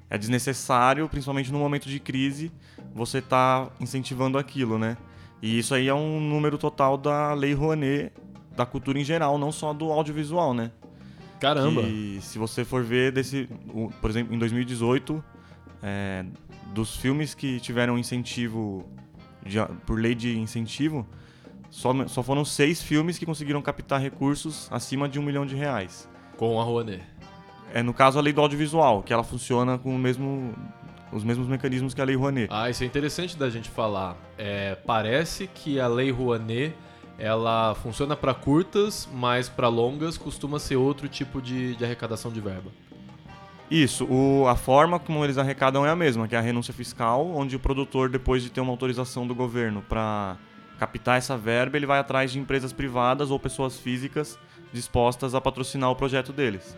é 0.08 0.16
desnecessário, 0.16 1.06
principalmente 1.10 1.52
no 1.52 1.58
momento 1.58 1.90
de 1.90 2.00
crise, 2.00 2.50
você 2.94 3.18
está 3.18 3.68
incentivando 3.78 4.38
aquilo, 4.38 4.78
né? 4.78 4.96
E 5.42 5.58
isso 5.58 5.74
aí 5.74 5.88
é 5.88 5.94
um 5.94 6.20
número 6.20 6.56
total 6.56 6.96
da 6.96 7.34
Lei 7.34 7.52
Rouanet, 7.52 8.12
da 8.56 8.64
cultura 8.64 8.98
em 8.98 9.04
geral, 9.04 9.36
não 9.38 9.50
só 9.50 9.72
do 9.72 9.90
audiovisual, 9.90 10.54
né? 10.54 10.70
Caramba! 11.40 11.82
E 11.82 12.20
se 12.22 12.38
você 12.38 12.64
for 12.64 12.84
ver 12.84 13.10
desse, 13.10 13.48
por 14.00 14.08
exemplo, 14.08 14.32
em 14.32 14.38
2018, 14.38 15.22
é, 15.82 16.24
dos 16.72 16.94
filmes 16.96 17.34
que 17.34 17.58
tiveram 17.58 17.98
incentivo 17.98 18.86
de- 19.44 19.58
por 19.84 19.98
lei 19.98 20.14
de 20.14 20.38
incentivo, 20.38 21.04
só, 21.68 21.92
só 22.06 22.22
foram 22.22 22.44
seis 22.44 22.80
filmes 22.80 23.18
que 23.18 23.26
conseguiram 23.26 23.60
captar 23.60 24.00
recursos 24.00 24.68
acima 24.70 25.08
de 25.08 25.18
um 25.18 25.22
milhão 25.22 25.44
de 25.44 25.56
reais. 25.56 26.08
Com 26.36 26.60
a 26.60 26.62
Rouanet. 26.64 27.02
É 27.74 27.82
no 27.82 27.92
caso 27.94 28.18
a 28.18 28.22
lei 28.22 28.32
do 28.32 28.40
audiovisual, 28.40 29.02
que 29.02 29.12
ela 29.12 29.24
funciona 29.24 29.78
com 29.78 29.96
o 29.96 29.98
mesmo, 29.98 30.54
os 31.12 31.22
mesmos 31.24 31.46
mecanismos 31.46 31.92
que 31.94 32.00
a 32.00 32.04
lei 32.04 32.16
Rouanet. 32.16 32.48
Ah, 32.50 32.70
isso 32.70 32.82
é 32.82 32.86
interessante 32.86 33.36
da 33.36 33.50
gente 33.50 33.68
falar. 33.68 34.16
É, 34.38 34.74
parece 34.86 35.46
que 35.46 35.78
a 35.78 35.86
Lei 35.86 36.10
Rouanet 36.10 36.74
ela 37.18 37.74
funciona 37.76 38.16
para 38.16 38.32
curtas, 38.34 39.08
mas 39.12 39.48
para 39.48 39.68
longas 39.68 40.16
costuma 40.16 40.58
ser 40.58 40.76
outro 40.76 41.08
tipo 41.08 41.40
de, 41.42 41.76
de 41.76 41.84
arrecadação 41.84 42.32
de 42.32 42.40
verba. 42.40 42.70
Isso, 43.70 44.04
o- 44.10 44.46
a 44.48 44.56
forma 44.56 44.98
como 44.98 45.24
eles 45.24 45.38
arrecadam 45.38 45.86
é 45.86 45.90
a 45.90 45.96
mesma, 45.96 46.26
que 46.28 46.34
é 46.34 46.38
a 46.38 46.42
renúncia 46.42 46.74
fiscal, 46.74 47.26
onde 47.34 47.56
o 47.56 47.60
produtor, 47.60 48.08
depois 48.08 48.42
de 48.42 48.50
ter 48.50 48.60
uma 48.60 48.70
autorização 48.72 49.26
do 49.26 49.34
governo 49.34 49.82
para 49.88 50.36
captar 50.78 51.16
essa 51.18 51.36
verba, 51.36 51.76
ele 51.76 51.86
vai 51.86 51.98
atrás 51.98 52.32
de 52.32 52.38
empresas 52.38 52.72
privadas 52.72 53.30
ou 53.30 53.38
pessoas 53.38 53.78
físicas 53.78 54.38
dispostas 54.72 55.34
a 55.34 55.40
patrocinar 55.40 55.90
o 55.90 55.96
projeto 55.96 56.32
deles. 56.32 56.76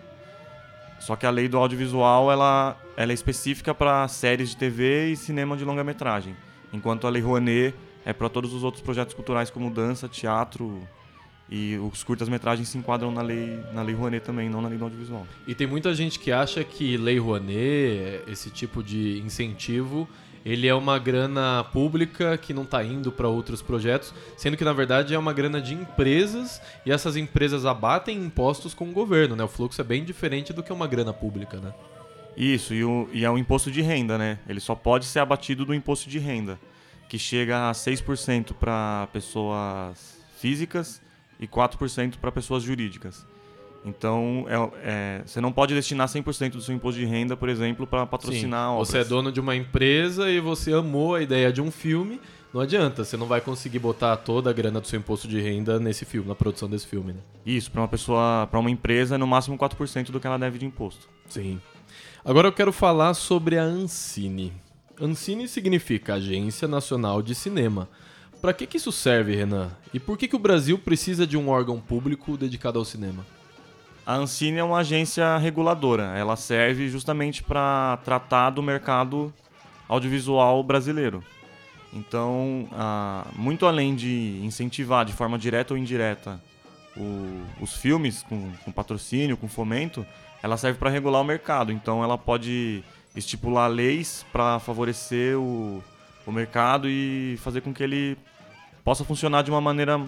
Só 1.01 1.17
que 1.17 1.27
a 1.27 1.31
lei 1.31 1.49
do 1.49 1.57
audiovisual 1.59 2.31
ela, 2.31 2.77
ela 2.97 3.13
é 3.13 3.15
específica 3.15 3.75
para 3.75 4.07
séries 4.09 4.51
de 4.51 4.57
TV 4.57 5.11
e 5.11 5.17
cinema 5.17 5.57
de 5.57 5.65
longa-metragem, 5.65 6.37
enquanto 6.73 7.07
a 7.07 7.11
lei 7.11 7.23
Rouanet 7.23 7.75
é 8.05 8.13
para 8.13 8.29
todos 8.29 8.53
os 8.53 8.63
outros 8.63 8.83
projetos 8.83 9.15
culturais 9.15 9.51
como 9.51 9.71
dança, 9.71 10.09
teatro 10.09 10.87
e 11.49 11.77
os 11.77 12.03
curtas-metragens 12.03 12.69
se 12.69 12.79
enquadram 12.79 13.11
na 13.11 13.23
lei, 13.23 13.61
na 13.73 13.83
lei 13.83 13.95
Rouanet 13.95 14.25
também, 14.25 14.49
não 14.49 14.63
na 14.63 14.69
lei 14.69 14.79
do 14.79 14.85
audiovisual. 14.85 15.27
E 15.47 15.55
tem 15.55 15.67
muita 15.67 15.95
gente 15.95 16.19
que 16.19 16.33
acha 16.33 16.65
que 16.65 16.97
Lei 16.97 17.19
Rouanet, 17.19 18.23
esse 18.27 18.51
tipo 18.51 18.83
de 18.83 19.19
incentivo, 19.19 20.09
ele 20.45 20.67
é 20.67 20.75
uma 20.75 20.99
grana 20.99 21.65
pública 21.65 22.37
que 22.37 22.53
não 22.53 22.65
está 22.65 22.85
indo 22.85 23.11
para 23.11 23.29
outros 23.29 23.63
projetos, 23.63 24.13
sendo 24.37 24.57
que 24.57 24.65
na 24.65 24.73
verdade 24.73 25.15
é 25.15 25.19
uma 25.19 25.33
grana 25.33 25.61
de 25.61 25.75
empresas 25.75 26.61
e 26.85 26.93
essas 26.93 27.17
empresas 27.17 27.65
abatem 27.65 28.19
impostos 28.19 28.75
com 28.75 28.89
o 28.89 28.93
governo, 28.93 29.35
né? 29.35 29.45
O 29.45 29.49
fluxo 29.49 29.81
é 29.81 29.85
bem 29.85 30.05
diferente 30.05 30.53
do 30.53 30.63
que 30.63 30.73
uma 30.73 30.87
grana 30.87 31.13
pública, 31.13 31.59
né? 31.59 31.73
Isso, 32.37 32.75
e, 32.75 32.85
o- 32.85 33.09
e 33.13 33.25
é 33.25 33.31
um 33.31 33.39
imposto 33.39 33.71
de 33.71 33.81
renda, 33.81 34.19
né? 34.19 34.39
Ele 34.49 34.61
só 34.61 34.75
pode 34.75 35.05
ser 35.07 35.21
abatido 35.21 35.65
do 35.65 35.75
imposto 35.75 36.09
de 36.11 36.19
renda, 36.19 36.59
que 37.09 37.19
chega 37.19 37.71
a 37.71 37.75
6% 37.75 38.55
para 38.55 39.09
pessoas 39.13 40.19
físicas 40.39 41.01
e 41.39 41.47
4% 41.47 42.19
para 42.19 42.33
pessoas 42.33 42.63
jurídicas. 42.63 43.27
Então, 43.85 44.47
é- 44.49 44.71
é, 44.83 45.23
você 45.27 45.41
não 45.41 45.53
pode 45.53 45.75
destinar 45.75 46.09
100% 46.09 46.53
do 46.57 46.63
seu 46.63 46.75
imposto 46.75 46.99
de 46.99 47.07
renda, 47.07 47.37
por 47.37 47.49
exemplo, 47.51 47.87
para 47.87 48.07
patrocinar 48.07 48.69
Sim, 48.69 48.73
obras. 48.75 48.89
Você 48.89 48.99
é 48.99 49.05
dono 49.05 49.31
de 49.31 49.41
uma 49.41 49.55
empresa 49.55 50.31
e 50.31 50.41
você 50.41 50.73
amou 50.73 51.15
a 51.15 51.23
ideia 51.23 51.53
de 51.53 51.61
um 51.61 51.71
filme, 51.71 52.19
não 52.53 52.63
adianta, 52.63 53.05
você 53.05 53.15
não 53.17 53.27
vai 53.27 53.43
conseguir 53.43 53.79
botar 53.81 54.17
toda 54.17 54.49
a 54.49 54.53
grana 54.55 54.81
do 54.81 54.87
seu 54.87 54.99
imposto 54.99 55.29
de 55.29 55.39
renda 55.39 55.79
nesse 55.79 56.07
filme, 56.07 56.27
na 56.29 56.35
produção 56.35 56.69
desse 56.69 56.87
filme, 56.87 57.13
né? 57.13 57.19
Isso, 57.45 57.71
para 57.71 57.83
uma 57.83 57.89
pessoa, 57.89 58.47
para 58.51 58.59
uma 58.59 58.71
empresa, 58.71 59.17
é 59.17 59.19
no 59.19 59.27
máximo 59.27 59.59
4% 59.59 60.11
do 60.11 60.19
que 60.19 60.27
ela 60.27 60.39
deve 60.39 60.59
de 60.59 60.65
imposto. 60.65 61.07
Sim. 61.29 61.61
Agora 62.25 62.49
eu 62.49 62.53
quero 62.53 62.73
falar 62.73 63.15
sobre 63.15 63.59
a 63.59 63.63
Ancine. 63.63 64.53
Ancine 65.01 65.47
significa 65.49 66.15
Agência 66.15 66.67
Nacional 66.67 67.21
de 67.23 67.35
Cinema. 67.35 67.89
Para 68.41 68.53
que, 68.53 68.67
que 68.67 68.77
isso 68.77 68.93
serve, 68.93 69.35
Renan? 69.35 69.71
E 69.93 70.01
por 70.01 70.17
que, 70.17 70.29
que 70.29 70.37
o 70.37 70.39
Brasil 70.39 70.79
precisa 70.79 71.27
de 71.27 71.37
um 71.37 71.49
órgão 71.49 71.81
público 71.81 72.37
dedicado 72.37 72.79
ao 72.79 72.85
cinema? 72.85 73.25
A 74.07 74.15
Ancine 74.17 74.59
é 74.59 74.65
uma 74.65 74.79
agência 74.79 75.37
reguladora. 75.39 76.15
Ela 76.17 76.37
serve 76.37 76.89
justamente 76.89 77.43
para 77.43 77.99
tratar 78.05 78.51
do 78.51 78.63
mercado 78.63 79.33
audiovisual 79.89 80.63
brasileiro. 80.63 81.23
Então, 81.93 82.69
ah, 82.73 83.27
muito 83.37 83.67
além 83.67 83.95
de 83.95 84.41
incentivar 84.43 85.05
de 85.05 85.13
forma 85.13 85.39
direta 85.39 85.73
ou 85.75 85.79
indireta 85.79 86.41
o- 86.97 87.43
os 87.63 87.75
filmes 87.77 88.23
com, 88.23 88.51
com 88.65 88.73
patrocínio, 88.73 89.37
com 89.37 89.49
fomento, 89.49 90.05
ela 90.45 90.59
serve 90.59 90.79
para 90.79 90.91
regular 90.91 91.23
o 91.23 91.25
mercado. 91.25 91.73
Então, 91.73 92.05
ela 92.05 92.19
pode 92.19 92.85
estipular 93.17 93.67
leis 93.71 94.27
para 94.31 94.59
favorecer 94.59 95.39
o, 95.39 95.83
o 96.27 96.31
mercado 96.31 96.87
e 96.87 97.39
fazer 97.43 97.63
com 97.63 97.73
que 97.73 97.83
ele 97.83 98.19
possa 98.85 99.05
funcionar 99.05 99.41
de 99.43 99.51
uma 99.51 99.61
maneira 99.61 99.99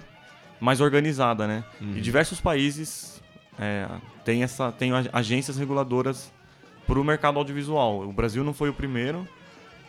mais 0.59 0.79
organizada, 0.79 1.47
né? 1.47 1.63
E 1.97 2.01
diversos 2.01 2.39
países 2.39 3.19
é, 3.57 3.87
têm 4.23 4.43
essa, 4.43 4.71
têm 4.71 4.91
ag- 4.91 5.09
agências 5.11 5.57
reguladoras 5.57 6.31
para 6.85 6.99
o 6.99 7.03
mercado 7.03 7.39
audiovisual. 7.39 8.01
O 8.07 8.13
Brasil 8.13 8.43
não 8.43 8.53
foi 8.53 8.69
o 8.69 8.73
primeiro 8.73 9.27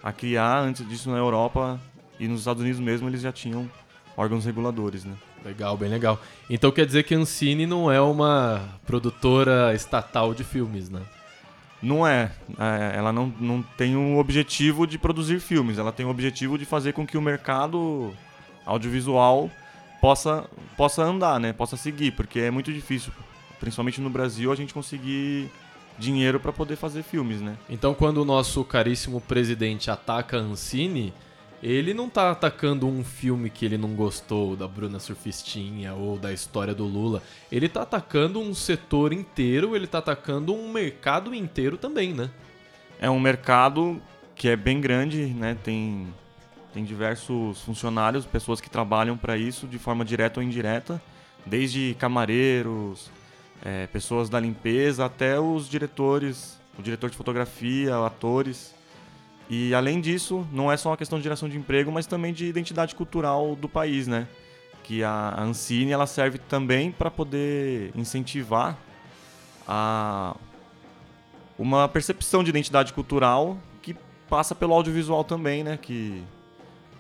a 0.02 0.12
criar, 0.12 0.60
antes 0.60 0.88
disso 0.88 1.10
na 1.10 1.18
Europa 1.18 1.78
e 2.18 2.26
nos 2.26 2.40
Estados 2.40 2.62
Unidos 2.62 2.80
mesmo 2.80 3.06
eles 3.08 3.20
já 3.20 3.32
tinham 3.32 3.68
órgãos 4.16 4.46
reguladores, 4.46 5.04
né? 5.04 5.14
Legal, 5.44 5.76
bem 5.76 5.88
legal. 5.88 6.20
Então 6.50 6.70
quer 6.70 6.84
dizer 6.86 7.04
que 7.04 7.14
a 7.14 7.18
Ancine 7.18 7.66
não 7.66 7.90
é 7.90 8.00
uma 8.00 8.68
produtora 8.86 9.74
estatal 9.74 10.34
de 10.34 10.44
filmes, 10.44 10.90
né? 10.90 11.02
Não 11.80 12.06
é, 12.06 12.32
é, 12.58 12.96
ela 12.96 13.12
não, 13.12 13.32
não 13.38 13.62
tem 13.62 13.94
o 13.94 14.18
objetivo 14.18 14.86
de 14.86 14.98
produzir 14.98 15.38
filmes, 15.38 15.78
ela 15.78 15.92
tem 15.92 16.04
o 16.04 16.08
objetivo 16.08 16.58
de 16.58 16.64
fazer 16.64 16.92
com 16.92 17.06
que 17.06 17.16
o 17.16 17.22
mercado 17.22 18.12
audiovisual 18.66 19.48
possa, 20.00 20.44
possa 20.76 21.02
andar, 21.02 21.38
né? 21.38 21.52
Possa 21.52 21.76
seguir, 21.76 22.12
porque 22.12 22.40
é 22.40 22.50
muito 22.50 22.72
difícil, 22.72 23.12
principalmente 23.60 24.00
no 24.00 24.10
Brasil, 24.10 24.50
a 24.50 24.56
gente 24.56 24.74
conseguir 24.74 25.50
dinheiro 25.96 26.40
para 26.40 26.52
poder 26.52 26.76
fazer 26.76 27.02
filmes, 27.04 27.40
né? 27.40 27.56
Então 27.70 27.94
quando 27.94 28.18
o 28.18 28.24
nosso 28.24 28.64
caríssimo 28.64 29.20
presidente 29.20 29.88
ataca 29.88 30.36
a 30.36 30.40
Ancine, 30.40 31.12
ele 31.62 31.92
não 31.92 32.08
tá 32.08 32.30
atacando 32.30 32.86
um 32.86 33.02
filme 33.02 33.50
que 33.50 33.64
ele 33.64 33.76
não 33.76 33.94
gostou 33.94 34.54
da 34.54 34.68
Bruna 34.68 35.00
Surfistinha 35.00 35.92
ou 35.94 36.16
da 36.16 36.32
história 36.32 36.74
do 36.74 36.84
Lula. 36.84 37.22
Ele 37.50 37.68
tá 37.68 37.82
atacando 37.82 38.40
um 38.40 38.54
setor 38.54 39.12
inteiro, 39.12 39.74
ele 39.74 39.86
tá 39.86 39.98
atacando 39.98 40.54
um 40.54 40.70
mercado 40.70 41.34
inteiro 41.34 41.76
também, 41.76 42.14
né? 42.14 42.30
É 43.00 43.10
um 43.10 43.18
mercado 43.18 44.00
que 44.36 44.48
é 44.48 44.56
bem 44.56 44.80
grande, 44.80 45.26
né? 45.26 45.56
Tem, 45.64 46.06
tem 46.72 46.84
diversos 46.84 47.60
funcionários, 47.62 48.24
pessoas 48.24 48.60
que 48.60 48.70
trabalham 48.70 49.16
para 49.16 49.36
isso 49.36 49.66
de 49.66 49.78
forma 49.78 50.04
direta 50.04 50.38
ou 50.38 50.44
indireta, 50.44 51.02
desde 51.44 51.96
camareiros, 51.98 53.10
é, 53.64 53.88
pessoas 53.88 54.28
da 54.28 54.38
limpeza 54.38 55.04
até 55.04 55.40
os 55.40 55.68
diretores, 55.68 56.58
o 56.78 56.82
diretor 56.82 57.10
de 57.10 57.16
fotografia, 57.16 57.96
atores. 58.06 58.77
E 59.48 59.74
além 59.74 60.00
disso, 60.00 60.46
não 60.52 60.70
é 60.70 60.76
só 60.76 60.90
uma 60.90 60.96
questão 60.96 61.18
de 61.18 61.22
geração 61.22 61.48
de 61.48 61.56
emprego, 61.56 61.90
mas 61.90 62.06
também 62.06 62.32
de 62.32 62.46
identidade 62.46 62.94
cultural 62.94 63.56
do 63.56 63.68
país, 63.68 64.06
né? 64.06 64.28
Que 64.82 65.02
a 65.02 65.40
Ancine 65.40 65.92
ela 65.92 66.06
serve 66.06 66.38
também 66.38 66.92
para 66.92 67.10
poder 67.10 67.90
incentivar 67.94 68.76
a 69.66 70.36
uma 71.58 71.88
percepção 71.88 72.44
de 72.44 72.50
identidade 72.50 72.92
cultural 72.92 73.58
que 73.82 73.96
passa 74.28 74.54
pelo 74.54 74.74
audiovisual 74.74 75.24
também, 75.24 75.64
né? 75.64 75.78
Que 75.80 76.22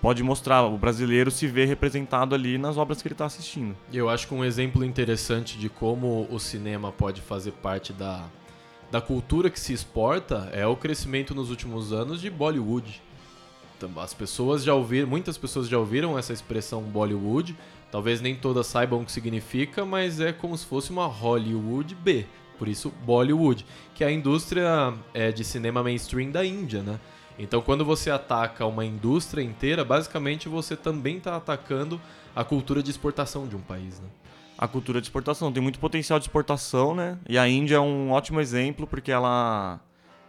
pode 0.00 0.22
mostrar 0.22 0.62
o 0.62 0.78
brasileiro 0.78 1.30
se 1.30 1.46
vê 1.46 1.64
representado 1.64 2.34
ali 2.34 2.56
nas 2.56 2.76
obras 2.76 3.02
que 3.02 3.08
ele 3.08 3.14
está 3.14 3.26
assistindo. 3.26 3.76
Eu 3.92 4.08
acho 4.08 4.26
que 4.26 4.34
um 4.34 4.44
exemplo 4.44 4.84
interessante 4.84 5.58
de 5.58 5.68
como 5.68 6.26
o 6.30 6.38
cinema 6.38 6.90
pode 6.90 7.20
fazer 7.20 7.52
parte 7.52 7.92
da, 7.92 8.24
da 8.90 9.00
cultura 9.00 9.50
que 9.50 9.60
se 9.60 9.72
exporta 9.72 10.48
é 10.52 10.66
o 10.66 10.76
crescimento 10.76 11.34
nos 11.34 11.50
últimos 11.50 11.92
anos 11.92 12.20
de 12.20 12.30
Bollywood. 12.30 13.02
Então, 13.76 13.90
As 14.00 14.12
pessoas 14.12 14.64
já 14.64 14.74
ouviram, 14.74 15.06
muitas 15.06 15.38
pessoas 15.38 15.68
já 15.68 15.78
ouviram 15.78 16.18
essa 16.18 16.32
expressão 16.32 16.82
Bollywood. 16.82 17.56
Talvez 17.92 18.20
nem 18.20 18.34
todas 18.34 18.66
saibam 18.66 19.02
o 19.02 19.04
que 19.04 19.12
significa, 19.12 19.84
mas 19.84 20.20
é 20.20 20.32
como 20.32 20.56
se 20.58 20.66
fosse 20.66 20.90
uma 20.90 21.06
Hollywood 21.06 21.94
B. 21.94 22.26
Por 22.58 22.66
isso, 22.66 22.92
Bollywood, 23.04 23.64
que 23.94 24.02
é 24.02 24.08
a 24.08 24.12
indústria 24.12 24.92
é, 25.14 25.30
de 25.30 25.44
cinema 25.44 25.82
mainstream 25.82 26.30
da 26.30 26.44
Índia, 26.44 26.82
né? 26.82 26.98
Então, 27.38 27.62
quando 27.62 27.84
você 27.84 28.10
ataca 28.10 28.66
uma 28.66 28.84
indústria 28.84 29.42
inteira, 29.42 29.84
basicamente 29.84 30.48
você 30.48 30.74
também 30.74 31.18
está 31.18 31.36
atacando 31.36 32.00
a 32.34 32.42
cultura 32.42 32.82
de 32.82 32.90
exportação 32.90 33.46
de 33.46 33.54
um 33.54 33.60
país, 33.60 34.00
né? 34.00 34.08
A 34.58 34.66
cultura 34.66 35.00
de 35.00 35.06
exportação 35.06 35.52
tem 35.52 35.62
muito 35.62 35.78
potencial 35.78 36.18
de 36.18 36.24
exportação, 36.24 36.92
né? 36.92 37.16
E 37.28 37.38
a 37.38 37.48
Índia 37.48 37.76
é 37.76 37.80
um 37.80 38.10
ótimo 38.10 38.40
exemplo 38.40 38.88
porque 38.88 39.12
ela 39.12 39.78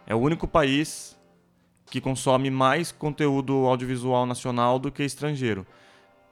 é 0.06 0.14
o 0.14 0.18
único 0.18 0.46
país 0.46 1.18
que 1.86 2.00
consome 2.00 2.48
mais 2.48 2.92
conteúdo 2.92 3.66
audiovisual 3.66 4.24
nacional 4.24 4.78
do 4.78 4.92
que 4.92 5.02
estrangeiro. 5.02 5.66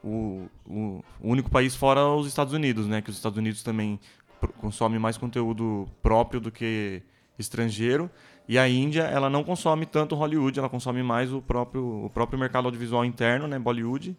O, 0.01 0.47
o, 0.65 1.03
o 1.19 1.29
único 1.29 1.51
país 1.51 1.75
fora 1.75 2.07
os 2.07 2.25
Estados 2.25 2.53
Unidos, 2.53 2.87
né? 2.87 3.01
Que 3.01 3.09
os 3.09 3.17
Estados 3.17 3.37
Unidos 3.37 3.61
também 3.63 3.99
consome 4.61 4.97
mais 4.97 5.17
conteúdo 5.17 5.85
próprio 6.01 6.39
do 6.39 6.49
que 6.49 7.03
estrangeiro. 7.37 8.09
E 8.47 8.57
a 8.57 8.67
Índia, 8.67 9.03
ela 9.03 9.29
não 9.29 9.43
consome 9.43 9.85
tanto 9.85 10.15
Hollywood, 10.15 10.57
ela 10.57 10.69
consome 10.69 11.03
mais 11.03 11.33
o 11.33 11.41
próprio, 11.41 12.05
o 12.05 12.09
próprio 12.09 12.39
mercado 12.39 12.65
audiovisual 12.65 13.03
interno, 13.03 13.45
né, 13.45 13.59
Bollywood, 13.59 14.15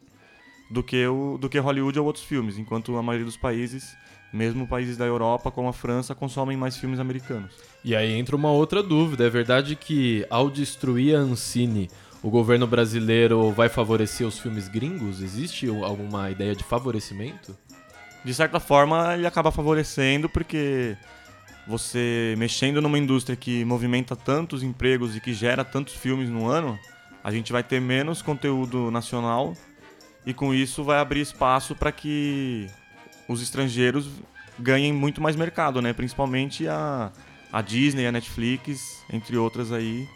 do 0.71 0.83
que, 0.83 1.05
o, 1.07 1.37
do 1.37 1.49
que 1.49 1.59
Hollywood 1.59 1.99
ou 1.99 2.07
outros 2.07 2.25
filmes, 2.25 2.57
enquanto 2.57 2.97
a 2.97 3.03
maioria 3.03 3.27
dos 3.27 3.37
países, 3.37 3.97
mesmo 4.33 4.67
países 4.67 4.97
da 4.97 5.05
Europa, 5.05 5.51
como 5.51 5.69
a 5.69 5.73
França, 5.73 6.15
consomem 6.15 6.57
mais 6.57 6.77
filmes 6.77 7.01
americanos. 7.01 7.53
E 7.85 7.97
aí 7.97 8.13
entra 8.13 8.37
uma 8.37 8.51
outra 8.51 8.83
dúvida. 8.83 9.27
É 9.27 9.31
verdade 9.31 9.75
que 9.75 10.25
ao 10.31 10.49
destruir 10.49 11.17
a 11.17 11.19
Ancine, 11.19 11.91
o 12.23 12.31
governo 12.31 12.67
brasileiro 12.67 13.51
vai 13.51 13.69
favorecer 13.69 14.27
os 14.27 14.39
filmes 14.39 14.69
gringos? 14.69 15.21
Existe 15.21 15.69
alguma 15.69 16.31
ideia 16.31 16.55
de 16.55 16.63
favorecimento? 16.63 17.57
De 18.25 18.33
certa 18.33 18.61
forma, 18.61 19.15
ele 19.15 19.27
acaba 19.27 19.51
favorecendo 19.51 20.29
porque 20.29 20.97
você 21.67 22.35
mexendo 22.39 22.81
numa 22.81 22.99
indústria 22.99 23.37
que 23.37 23.65
movimenta 23.65 24.15
tantos 24.15 24.63
empregos 24.63 25.17
e 25.17 25.21
que 25.21 25.33
gera 25.33 25.65
tantos 25.65 25.95
filmes 25.95 26.29
no 26.29 26.47
ano, 26.47 26.79
a 27.25 27.31
gente 27.33 27.53
vai 27.53 27.63
ter 27.63 27.81
menos 27.81 28.23
conteúdo 28.23 28.91
nacional 28.91 29.55
e 30.25 30.35
com 30.35 30.53
isso 30.53 30.85
vai 30.85 30.99
abrir 30.99 31.21
espaço 31.21 31.75
para 31.75 31.91
que 31.91 32.69
os 33.29 33.43
estrangeiros 33.43 34.09
ganhem 34.59 34.93
muito 34.93 35.21
mais 35.21 35.37
mercado, 35.37 35.81
né? 35.81 35.93
Principalmente 35.93 36.67
a, 36.69 37.11
a 37.53 37.63
Disney, 37.63 38.07
a 38.07 38.13
Netflix, 38.13 39.03
entre 39.11 39.37
outras 39.37 39.73
aí, 39.73 40.07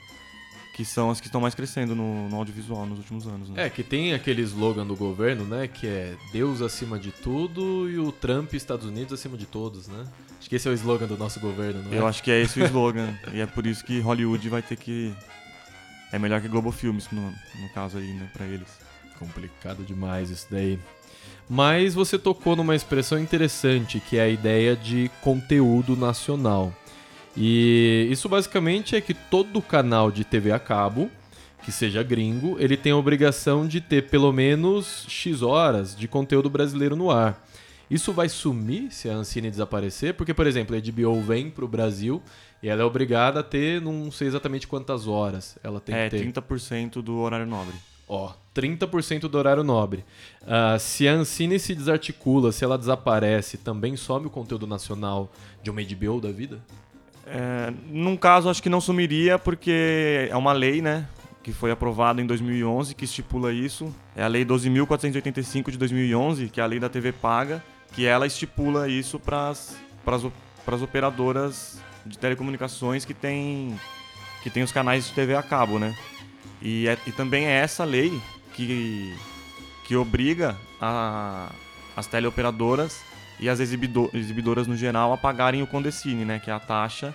que 0.74 0.84
são 0.84 1.10
as 1.10 1.20
que 1.20 1.26
estão 1.26 1.40
mais 1.40 1.54
crescendo 1.54 1.94
no, 1.94 2.28
no 2.28 2.36
audiovisual 2.36 2.84
nos 2.84 2.98
últimos 2.98 3.26
anos. 3.26 3.48
Né? 3.48 3.66
É, 3.66 3.70
que 3.70 3.82
tem 3.82 4.12
aquele 4.12 4.42
slogan 4.42 4.84
do 4.84 4.96
governo, 4.96 5.44
né? 5.44 5.68
Que 5.68 5.86
é 5.86 6.16
Deus 6.32 6.60
acima 6.60 6.98
de 6.98 7.10
tudo 7.10 7.88
e 7.88 7.98
o 7.98 8.10
Trump 8.12 8.52
Estados 8.52 8.86
Unidos 8.86 9.12
acima 9.12 9.36
de 9.36 9.46
todos, 9.46 9.88
né? 9.88 10.04
Acho 10.38 10.48
que 10.50 10.56
esse 10.56 10.68
é 10.68 10.70
o 10.70 10.74
slogan 10.74 11.06
do 11.06 11.16
nosso 11.16 11.40
governo, 11.40 11.82
não 11.82 11.92
é? 11.92 11.98
Eu 11.98 12.06
acho 12.06 12.22
que 12.22 12.30
é 12.30 12.40
esse 12.42 12.60
o 12.60 12.64
slogan. 12.66 13.14
e 13.32 13.40
é 13.40 13.46
por 13.46 13.66
isso 13.66 13.84
que 13.84 14.00
Hollywood 14.00 14.46
vai 14.48 14.60
ter 14.60 14.76
que. 14.76 15.14
É 16.12 16.18
melhor 16.18 16.40
que 16.40 16.48
Globo 16.48 16.70
Filmes, 16.70 17.08
no, 17.10 17.22
no 17.30 17.68
caso 17.72 17.98
aí, 17.98 18.12
né, 18.12 18.28
pra 18.32 18.44
eles. 18.44 18.68
Complicado 19.18 19.82
demais 19.82 20.30
isso 20.30 20.46
daí. 20.50 20.78
Mas 21.48 21.94
você 21.94 22.18
tocou 22.18 22.56
numa 22.56 22.74
expressão 22.74 23.18
interessante, 23.18 24.00
que 24.00 24.16
é 24.16 24.22
a 24.22 24.28
ideia 24.28 24.74
de 24.74 25.10
conteúdo 25.20 25.96
nacional. 25.96 26.72
E 27.36 28.08
isso 28.10 28.28
basicamente 28.28 28.96
é 28.96 29.00
que 29.00 29.12
todo 29.12 29.60
canal 29.60 30.10
de 30.10 30.24
TV 30.24 30.52
a 30.52 30.58
cabo, 30.58 31.10
que 31.62 31.72
seja 31.72 32.02
gringo, 32.02 32.56
ele 32.58 32.76
tem 32.76 32.92
a 32.92 32.96
obrigação 32.96 33.66
de 33.66 33.80
ter 33.80 34.08
pelo 34.08 34.32
menos 34.32 35.04
X 35.08 35.42
horas 35.42 35.96
de 35.96 36.06
conteúdo 36.06 36.48
brasileiro 36.48 36.96
no 36.96 37.10
ar. 37.10 37.44
Isso 37.90 38.12
vai 38.12 38.28
sumir 38.28 38.90
se 38.90 39.10
a 39.10 39.14
Ancine 39.14 39.50
desaparecer? 39.50 40.14
Porque, 40.14 40.32
por 40.32 40.46
exemplo, 40.46 40.74
a 40.74 40.80
HBO 40.80 41.20
vem 41.20 41.50
pro 41.50 41.68
Brasil 41.68 42.22
e 42.62 42.68
ela 42.68 42.82
é 42.82 42.84
obrigada 42.84 43.40
a 43.40 43.42
ter, 43.42 43.80
não 43.80 44.10
sei 44.10 44.26
exatamente 44.26 44.66
quantas 44.66 45.06
horas 45.06 45.58
ela 45.62 45.80
tem 45.80 45.94
é, 45.94 46.08
que 46.08 46.16
ter. 46.16 46.32
30% 46.32 47.02
do 47.02 47.16
horário 47.18 47.46
nobre. 47.46 47.74
Ó, 48.08 48.32
30% 48.54 49.20
do 49.20 49.38
horário 49.38 49.64
nobre. 49.64 50.04
Ah, 50.46 50.78
se 50.78 51.08
a 51.08 51.12
Ancine 51.12 51.58
se 51.58 51.74
desarticula, 51.74 52.52
se 52.52 52.64
ela 52.64 52.78
desaparece, 52.78 53.56
também 53.58 53.96
some 53.96 54.26
o 54.26 54.30
conteúdo 54.30 54.66
nacional 54.66 55.32
de 55.62 55.70
uma 55.70 55.82
HBO 55.82 56.20
da 56.20 56.30
vida? 56.30 56.60
É, 57.26 57.72
num 57.88 58.16
caso, 58.16 58.50
acho 58.50 58.62
que 58.62 58.68
não 58.68 58.80
sumiria 58.80 59.38
porque 59.38 60.28
é 60.30 60.36
uma 60.36 60.52
lei, 60.52 60.82
né? 60.82 61.08
Que 61.42 61.52
foi 61.52 61.70
aprovada 61.70 62.20
em 62.20 62.26
2011 62.26 62.94
que 62.94 63.06
estipula 63.06 63.52
isso. 63.52 63.94
É 64.14 64.22
a 64.22 64.28
Lei 64.28 64.44
12.485 64.44 65.70
de 65.70 65.78
2011, 65.78 66.48
que 66.48 66.60
é 66.60 66.62
a 66.62 66.66
lei 66.66 66.78
da 66.78 66.88
TV 66.88 67.12
paga, 67.12 67.62
que 67.94 68.06
ela 68.06 68.26
estipula 68.26 68.88
isso 68.88 69.18
para 69.18 69.50
as 69.50 70.82
operadoras 70.82 71.80
de 72.04 72.18
telecomunicações 72.18 73.04
que 73.04 73.14
tem, 73.14 73.78
que 74.42 74.50
tem 74.50 74.62
os 74.62 74.72
canais 74.72 75.06
de 75.06 75.12
TV 75.12 75.34
a 75.34 75.42
cabo, 75.42 75.78
né? 75.78 75.94
E, 76.64 76.88
é- 76.88 76.98
e 77.06 77.12
também 77.12 77.46
é 77.46 77.52
essa 77.52 77.84
lei 77.84 78.18
que, 78.54 79.14
que 79.84 79.94
obriga 79.94 80.56
a, 80.80 81.52
as 81.94 82.06
teleoperadoras 82.06 83.00
e 83.38 83.48
as 83.48 83.60
exibido- 83.60 84.10
exibidoras 84.14 84.66
no 84.66 84.74
geral 84.76 85.12
a 85.12 85.16
pagarem 85.18 85.62
o 85.62 85.66
Condecine, 85.66 86.24
né? 86.24 86.38
Que 86.38 86.50
é 86.50 86.54
a 86.54 86.58
taxa 86.60 87.14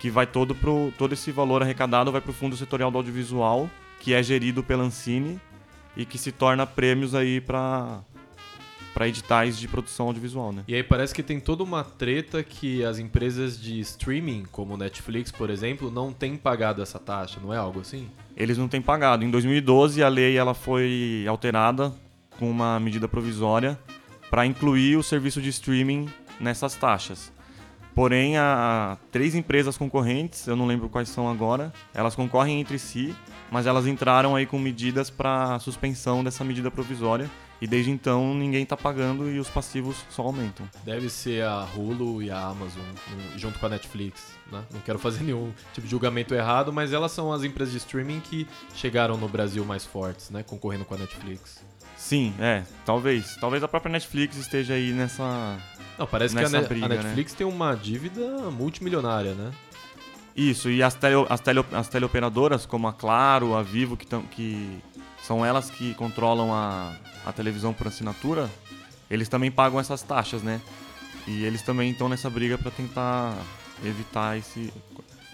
que 0.00 0.10
vai 0.10 0.26
todo 0.26 0.54
pro 0.54 0.92
todo 0.98 1.12
esse 1.14 1.30
valor 1.30 1.62
arrecadado 1.62 2.10
vai 2.12 2.20
para 2.20 2.30
o 2.30 2.34
Fundo 2.34 2.56
Setorial 2.56 2.90
do 2.90 2.98
Audiovisual, 2.98 3.70
que 4.00 4.12
é 4.12 4.22
gerido 4.22 4.62
pela 4.62 4.82
Ancine 4.84 5.40
e 5.96 6.04
que 6.04 6.18
se 6.18 6.32
torna 6.32 6.66
prêmios 6.66 7.14
aí 7.14 7.40
para 7.40 8.00
para 8.94 9.08
editais 9.08 9.58
de 9.58 9.66
produção 9.66 10.06
audiovisual, 10.06 10.52
né? 10.52 10.62
E 10.68 10.74
aí 10.74 10.82
parece 10.82 11.12
que 11.12 11.22
tem 11.22 11.40
toda 11.40 11.64
uma 11.64 11.82
treta 11.82 12.42
que 12.44 12.84
as 12.84 12.98
empresas 12.98 13.60
de 13.60 13.80
streaming, 13.80 14.44
como 14.52 14.76
Netflix, 14.76 15.32
por 15.32 15.50
exemplo, 15.50 15.90
não 15.90 16.12
têm 16.12 16.36
pagado 16.36 16.80
essa 16.80 16.98
taxa, 16.98 17.40
não 17.42 17.52
é 17.52 17.56
algo 17.56 17.80
assim? 17.80 18.08
Eles 18.36 18.56
não 18.56 18.68
têm 18.68 18.80
pagado. 18.80 19.24
Em 19.24 19.30
2012 19.30 20.02
a 20.02 20.08
lei 20.08 20.36
ela 20.38 20.54
foi 20.54 21.24
alterada 21.28 21.92
com 22.38 22.48
uma 22.48 22.78
medida 22.78 23.08
provisória 23.08 23.78
para 24.30 24.46
incluir 24.46 24.96
o 24.96 25.02
serviço 25.02 25.42
de 25.42 25.48
streaming 25.48 26.08
nessas 26.40 26.74
taxas. 26.74 27.32
Porém, 27.94 28.36
há 28.36 28.98
três 29.12 29.36
empresas 29.36 29.76
concorrentes, 29.76 30.48
eu 30.48 30.56
não 30.56 30.66
lembro 30.66 30.88
quais 30.88 31.08
são 31.08 31.28
agora, 31.28 31.72
elas 31.94 32.16
concorrem 32.16 32.60
entre 32.60 32.76
si, 32.76 33.14
mas 33.50 33.66
elas 33.66 33.86
entraram 33.86 34.34
aí 34.34 34.46
com 34.46 34.58
medidas 34.58 35.10
para 35.10 35.58
suspensão 35.58 36.22
dessa 36.24 36.42
medida 36.44 36.70
provisória 36.70 37.30
e 37.60 37.66
desde 37.66 37.90
então 37.90 38.34
ninguém 38.34 38.64
está 38.64 38.76
pagando 38.76 39.30
e 39.30 39.38
os 39.38 39.48
passivos 39.48 39.96
só 40.10 40.22
aumentam. 40.22 40.68
Deve 40.84 41.08
ser 41.08 41.44
a 41.44 41.66
Hulu 41.74 42.22
e 42.22 42.30
a 42.30 42.38
Amazon, 42.38 42.82
um, 42.82 43.38
junto 43.38 43.58
com 43.58 43.66
a 43.66 43.68
Netflix, 43.68 44.32
né? 44.50 44.62
Não 44.72 44.80
quero 44.80 44.98
fazer 44.98 45.22
nenhum 45.24 45.52
tipo 45.72 45.86
de 45.86 45.90
julgamento 45.90 46.34
errado, 46.34 46.72
mas 46.72 46.92
elas 46.92 47.12
são 47.12 47.32
as 47.32 47.42
empresas 47.44 47.72
de 47.72 47.78
streaming 47.78 48.20
que 48.20 48.46
chegaram 48.74 49.16
no 49.16 49.28
Brasil 49.28 49.64
mais 49.64 49.84
fortes, 49.84 50.30
né? 50.30 50.42
Concorrendo 50.42 50.84
com 50.84 50.94
a 50.94 50.98
Netflix. 50.98 51.62
Sim, 51.96 52.34
é, 52.38 52.64
talvez. 52.84 53.36
Talvez 53.40 53.62
a 53.62 53.68
própria 53.68 53.90
Netflix 53.92 54.36
esteja 54.36 54.74
aí 54.74 54.92
nessa. 54.92 55.56
Não, 55.98 56.06
parece 56.06 56.34
que 56.34 56.40
a, 56.40 56.42
Nessa 56.42 56.58
Ne- 56.58 56.64
a 56.64 56.68
briga, 56.68 56.88
né? 56.88 56.96
Netflix 56.96 57.32
tem 57.32 57.46
uma 57.46 57.74
dívida 57.74 58.50
multimilionária, 58.50 59.32
né? 59.32 59.50
Isso, 60.36 60.68
e 60.68 60.82
as, 60.82 60.94
tele, 60.94 61.26
as, 61.28 61.40
tele, 61.40 61.64
as 61.72 61.88
teleoperadoras, 61.88 62.66
como 62.66 62.88
a 62.88 62.92
Claro, 62.92 63.54
a 63.54 63.62
Vivo, 63.62 63.96
que, 63.96 64.06
tão, 64.06 64.22
que 64.22 64.80
são 65.22 65.44
elas 65.46 65.70
que 65.70 65.94
controlam 65.94 66.52
a, 66.52 66.92
a 67.24 67.32
televisão 67.32 67.72
por 67.72 67.86
assinatura, 67.86 68.50
eles 69.08 69.28
também 69.28 69.50
pagam 69.50 69.78
essas 69.78 70.02
taxas, 70.02 70.42
né? 70.42 70.60
E 71.26 71.44
eles 71.44 71.62
também 71.62 71.90
estão 71.90 72.08
nessa 72.08 72.28
briga 72.28 72.58
para 72.58 72.70
tentar 72.70 73.34
evitar 73.84 74.36
esse, 74.36 74.72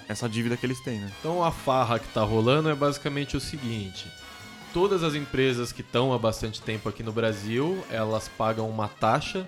essa 0.06 0.28
dívida 0.28 0.56
que 0.56 0.66
eles 0.66 0.80
têm, 0.80 1.00
né? 1.00 1.10
Então 1.18 1.42
a 1.42 1.50
farra 1.50 1.98
que 1.98 2.08
tá 2.08 2.22
rolando 2.22 2.68
é 2.68 2.74
basicamente 2.74 3.36
o 3.36 3.40
seguinte: 3.40 4.06
todas 4.72 5.02
as 5.02 5.14
empresas 5.14 5.72
que 5.72 5.80
estão 5.80 6.12
há 6.12 6.18
bastante 6.18 6.60
tempo 6.60 6.88
aqui 6.88 7.02
no 7.02 7.12
Brasil, 7.12 7.82
elas 7.90 8.28
pagam 8.28 8.68
uma 8.68 8.86
taxa 8.86 9.46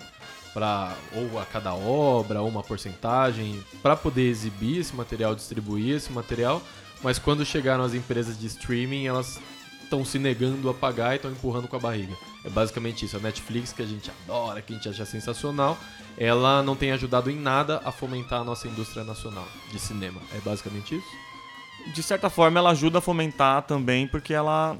para 0.53 0.95
ou 1.13 1.39
a 1.39 1.45
cada 1.45 1.73
obra, 1.73 2.41
ou 2.41 2.47
uma 2.47 2.63
porcentagem 2.63 3.63
para 3.81 3.95
poder 3.95 4.29
exibir 4.29 4.79
esse 4.79 4.95
material, 4.95 5.33
distribuir 5.35 5.95
esse 5.95 6.11
material, 6.11 6.61
mas 7.01 7.19
quando 7.19 7.45
chegaram 7.45 7.83
as 7.83 7.93
empresas 7.93 8.39
de 8.39 8.47
streaming, 8.47 9.05
elas 9.05 9.39
estão 9.83 10.03
se 10.03 10.17
negando 10.17 10.69
a 10.69 10.73
pagar 10.73 11.13
e 11.13 11.15
estão 11.17 11.31
empurrando 11.31 11.67
com 11.67 11.75
a 11.75 11.79
barriga. 11.79 12.15
É 12.43 12.49
basicamente 12.49 13.05
isso. 13.05 13.15
A 13.15 13.19
Netflix, 13.19 13.71
que 13.71 13.81
a 13.81 13.85
gente 13.85 14.09
adora, 14.09 14.61
que 14.61 14.73
a 14.73 14.75
gente 14.75 14.89
acha 14.89 15.05
sensacional, 15.05 15.77
ela 16.17 16.63
não 16.63 16.75
tem 16.75 16.91
ajudado 16.91 17.29
em 17.29 17.35
nada 17.35 17.81
a 17.85 17.91
fomentar 17.91 18.41
a 18.41 18.43
nossa 18.43 18.67
indústria 18.67 19.03
nacional 19.03 19.47
de 19.71 19.79
cinema. 19.79 20.21
É 20.33 20.39
basicamente 20.39 20.95
isso? 20.95 21.93
De 21.93 22.01
certa 22.01 22.29
forma, 22.29 22.59
ela 22.59 22.71
ajuda 22.71 22.99
a 22.99 23.01
fomentar 23.01 23.63
também, 23.63 24.07
porque 24.07 24.33
ela, 24.33 24.77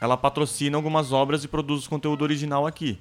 ela 0.00 0.16
patrocina 0.16 0.76
algumas 0.76 1.12
obras 1.12 1.44
e 1.44 1.48
produz 1.48 1.86
conteúdo 1.86 2.22
original 2.22 2.66
aqui. 2.66 2.98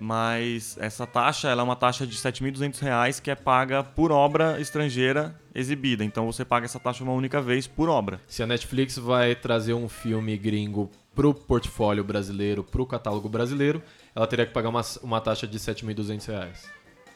Mas 0.00 0.78
essa 0.80 1.06
taxa 1.06 1.48
ela 1.48 1.60
é 1.60 1.64
uma 1.64 1.76
taxa 1.76 2.06
de 2.06 2.16
7.200 2.16 2.80
reais 2.80 3.20
que 3.20 3.30
é 3.30 3.34
paga 3.34 3.84
por 3.84 4.10
obra 4.10 4.58
estrangeira 4.58 5.38
exibida. 5.54 6.02
Então 6.02 6.24
você 6.24 6.42
paga 6.42 6.64
essa 6.64 6.80
taxa 6.80 7.04
uma 7.04 7.12
única 7.12 7.42
vez 7.42 7.66
por 7.66 7.90
obra. 7.90 8.18
Se 8.26 8.42
a 8.42 8.46
Netflix 8.46 8.96
vai 8.96 9.34
trazer 9.34 9.74
um 9.74 9.90
filme 9.90 10.38
gringo 10.38 10.90
pro 11.14 11.34
portfólio 11.34 12.02
brasileiro, 12.02 12.64
pro 12.64 12.86
catálogo 12.86 13.28
brasileiro, 13.28 13.82
ela 14.14 14.26
teria 14.26 14.46
que 14.46 14.54
pagar 14.54 14.70
uma, 14.70 14.80
uma 15.02 15.20
taxa 15.20 15.46
de 15.46 15.58
7.200 15.58 16.26
reais. 16.28 16.70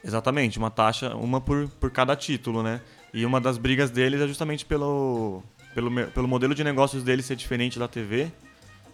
Exatamente, 0.04 0.58
uma 0.58 0.70
taxa, 0.70 1.16
uma 1.16 1.40
por, 1.40 1.66
por 1.80 1.90
cada 1.90 2.14
título, 2.14 2.62
né? 2.62 2.82
E 3.14 3.24
uma 3.24 3.40
das 3.40 3.56
brigas 3.56 3.90
deles 3.90 4.20
é 4.20 4.28
justamente 4.28 4.66
pelo, 4.66 5.42
pelo, 5.74 5.90
pelo 6.08 6.28
modelo 6.28 6.54
de 6.54 6.62
negócios 6.62 7.02
deles 7.02 7.24
ser 7.24 7.36
diferente 7.36 7.78
da 7.78 7.88
TV 7.88 8.30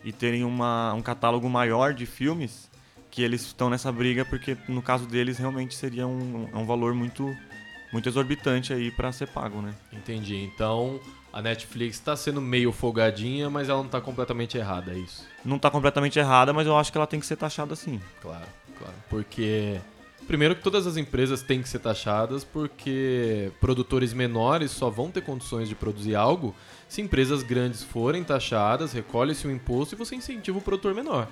e 0.05 0.13
terem 0.13 0.45
uma, 0.45 0.95
um 0.95 1.03
catálogo 1.03 1.49
maior 1.51 1.93
de 1.93 2.07
filmes 2.07 2.70
que 3.11 3.23
eles 3.23 3.43
estão 3.43 3.69
nessa 3.69 3.91
briga 3.91 4.25
porque 4.25 4.57
no 4.69 4.81
caso 4.81 5.07
deles 5.07 5.39
realmente 5.39 5.75
seria 5.75 6.07
um, 6.07 6.49
um 6.55 6.65
valor 6.65 6.95
muito 6.95 7.37
muito 7.93 8.09
exorbitante 8.09 8.73
aí 8.73 8.91
para 8.91 9.11
ser 9.11 9.27
pago, 9.27 9.61
né? 9.61 9.75
Entendi. 9.93 10.37
Então 10.37 11.01
a 11.33 11.43
Netflix 11.43 11.97
está 11.97 12.17
sendo 12.17 12.41
meio 12.41 12.73
folgadinha, 12.73 13.51
mas 13.51 13.69
ela 13.69 13.79
não 13.79 13.87
está 13.87 14.01
completamente 14.01 14.57
errada, 14.57 14.93
é 14.93 14.99
isso? 14.99 15.27
Não 15.45 15.59
tá 15.59 15.71
completamente 15.71 16.19
errada, 16.19 16.53
mas 16.53 16.67
eu 16.67 16.77
acho 16.77 16.93
que 16.93 16.99
ela 16.99 17.07
tem 17.07 17.19
que 17.19 17.27
ser 17.27 17.37
taxada 17.37 17.73
assim. 17.73 18.01
Claro, 18.21 18.47
claro. 18.79 18.95
Porque 19.09 19.81
Primeiro 20.31 20.55
que 20.55 20.63
todas 20.63 20.87
as 20.87 20.97
empresas 20.97 21.43
têm 21.43 21.61
que 21.61 21.69
ser 21.69 21.81
taxadas 21.81 22.45
porque 22.45 23.51
produtores 23.61 24.13
menores 24.13 24.71
só 24.71 24.89
vão 24.89 25.11
ter 25.11 25.23
condições 25.23 25.69
de 25.69 25.75
produzir 25.75 26.15
algo 26.15 26.55
se 26.89 27.03
empresas 27.03 27.43
grandes 27.43 27.83
forem 27.83 28.23
taxadas, 28.23 28.93
recolhe-se 28.93 29.47
o 29.49 29.51
imposto 29.51 29.97
e 29.97 29.99
você 29.99 30.15
incentiva 30.15 30.59
o 30.59 30.61
produtor 30.61 30.95
menor. 30.95 31.27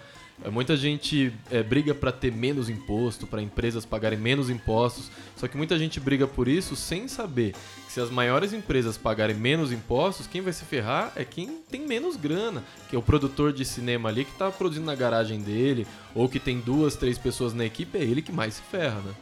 É, 0.44 0.50
muita 0.50 0.76
gente 0.76 1.32
é, 1.50 1.62
briga 1.62 1.94
para 1.94 2.12
ter 2.12 2.32
menos 2.32 2.68
imposto, 2.68 3.26
para 3.26 3.42
empresas 3.42 3.84
pagarem 3.84 4.18
menos 4.18 4.48
impostos, 4.48 5.10
só 5.36 5.48
que 5.48 5.56
muita 5.56 5.78
gente 5.78 5.98
briga 5.98 6.26
por 6.26 6.46
isso 6.46 6.76
sem 6.76 7.08
saber 7.08 7.54
que 7.86 7.92
se 7.92 8.00
as 8.00 8.10
maiores 8.10 8.52
empresas 8.52 8.96
pagarem 8.96 9.34
menos 9.34 9.72
impostos, 9.72 10.26
quem 10.26 10.40
vai 10.40 10.52
se 10.52 10.64
ferrar 10.64 11.12
é 11.16 11.24
quem 11.24 11.58
tem 11.68 11.86
menos 11.86 12.16
grana, 12.16 12.62
que 12.88 12.94
é 12.94 12.98
o 12.98 13.02
produtor 13.02 13.52
de 13.52 13.64
cinema 13.64 14.08
ali 14.08 14.24
que 14.24 14.30
está 14.30 14.50
produzindo 14.50 14.86
na 14.86 14.94
garagem 14.94 15.40
dele, 15.40 15.86
ou 16.14 16.28
que 16.28 16.38
tem 16.38 16.60
duas, 16.60 16.94
três 16.94 17.18
pessoas 17.18 17.52
na 17.52 17.64
equipe, 17.64 17.98
é 17.98 18.02
ele 18.02 18.22
que 18.22 18.32
mais 18.32 18.54
se 18.54 18.62
ferra, 18.62 19.00
né? 19.00 19.12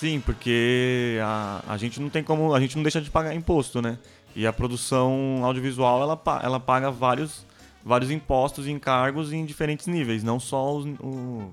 Sim, 0.00 0.18
porque 0.18 1.18
a, 1.22 1.62
a 1.68 1.76
gente 1.76 2.00
não 2.00 2.08
tem 2.08 2.24
como. 2.24 2.54
A 2.54 2.60
gente 2.60 2.74
não 2.74 2.82
deixa 2.82 3.02
de 3.02 3.10
pagar 3.10 3.34
imposto, 3.34 3.82
né? 3.82 3.98
E 4.34 4.46
a 4.46 4.52
produção 4.52 5.44
audiovisual 5.44 6.00
ela, 6.00 6.18
ela 6.42 6.58
paga 6.58 6.90
vários 6.90 7.44
vários 7.84 8.10
impostos 8.10 8.66
e 8.66 8.70
encargos 8.70 9.32
em 9.32 9.44
diferentes 9.44 9.86
níveis, 9.86 10.22
não 10.22 10.38
só 10.38 10.76
os, 10.76 10.84
o, 11.00 11.52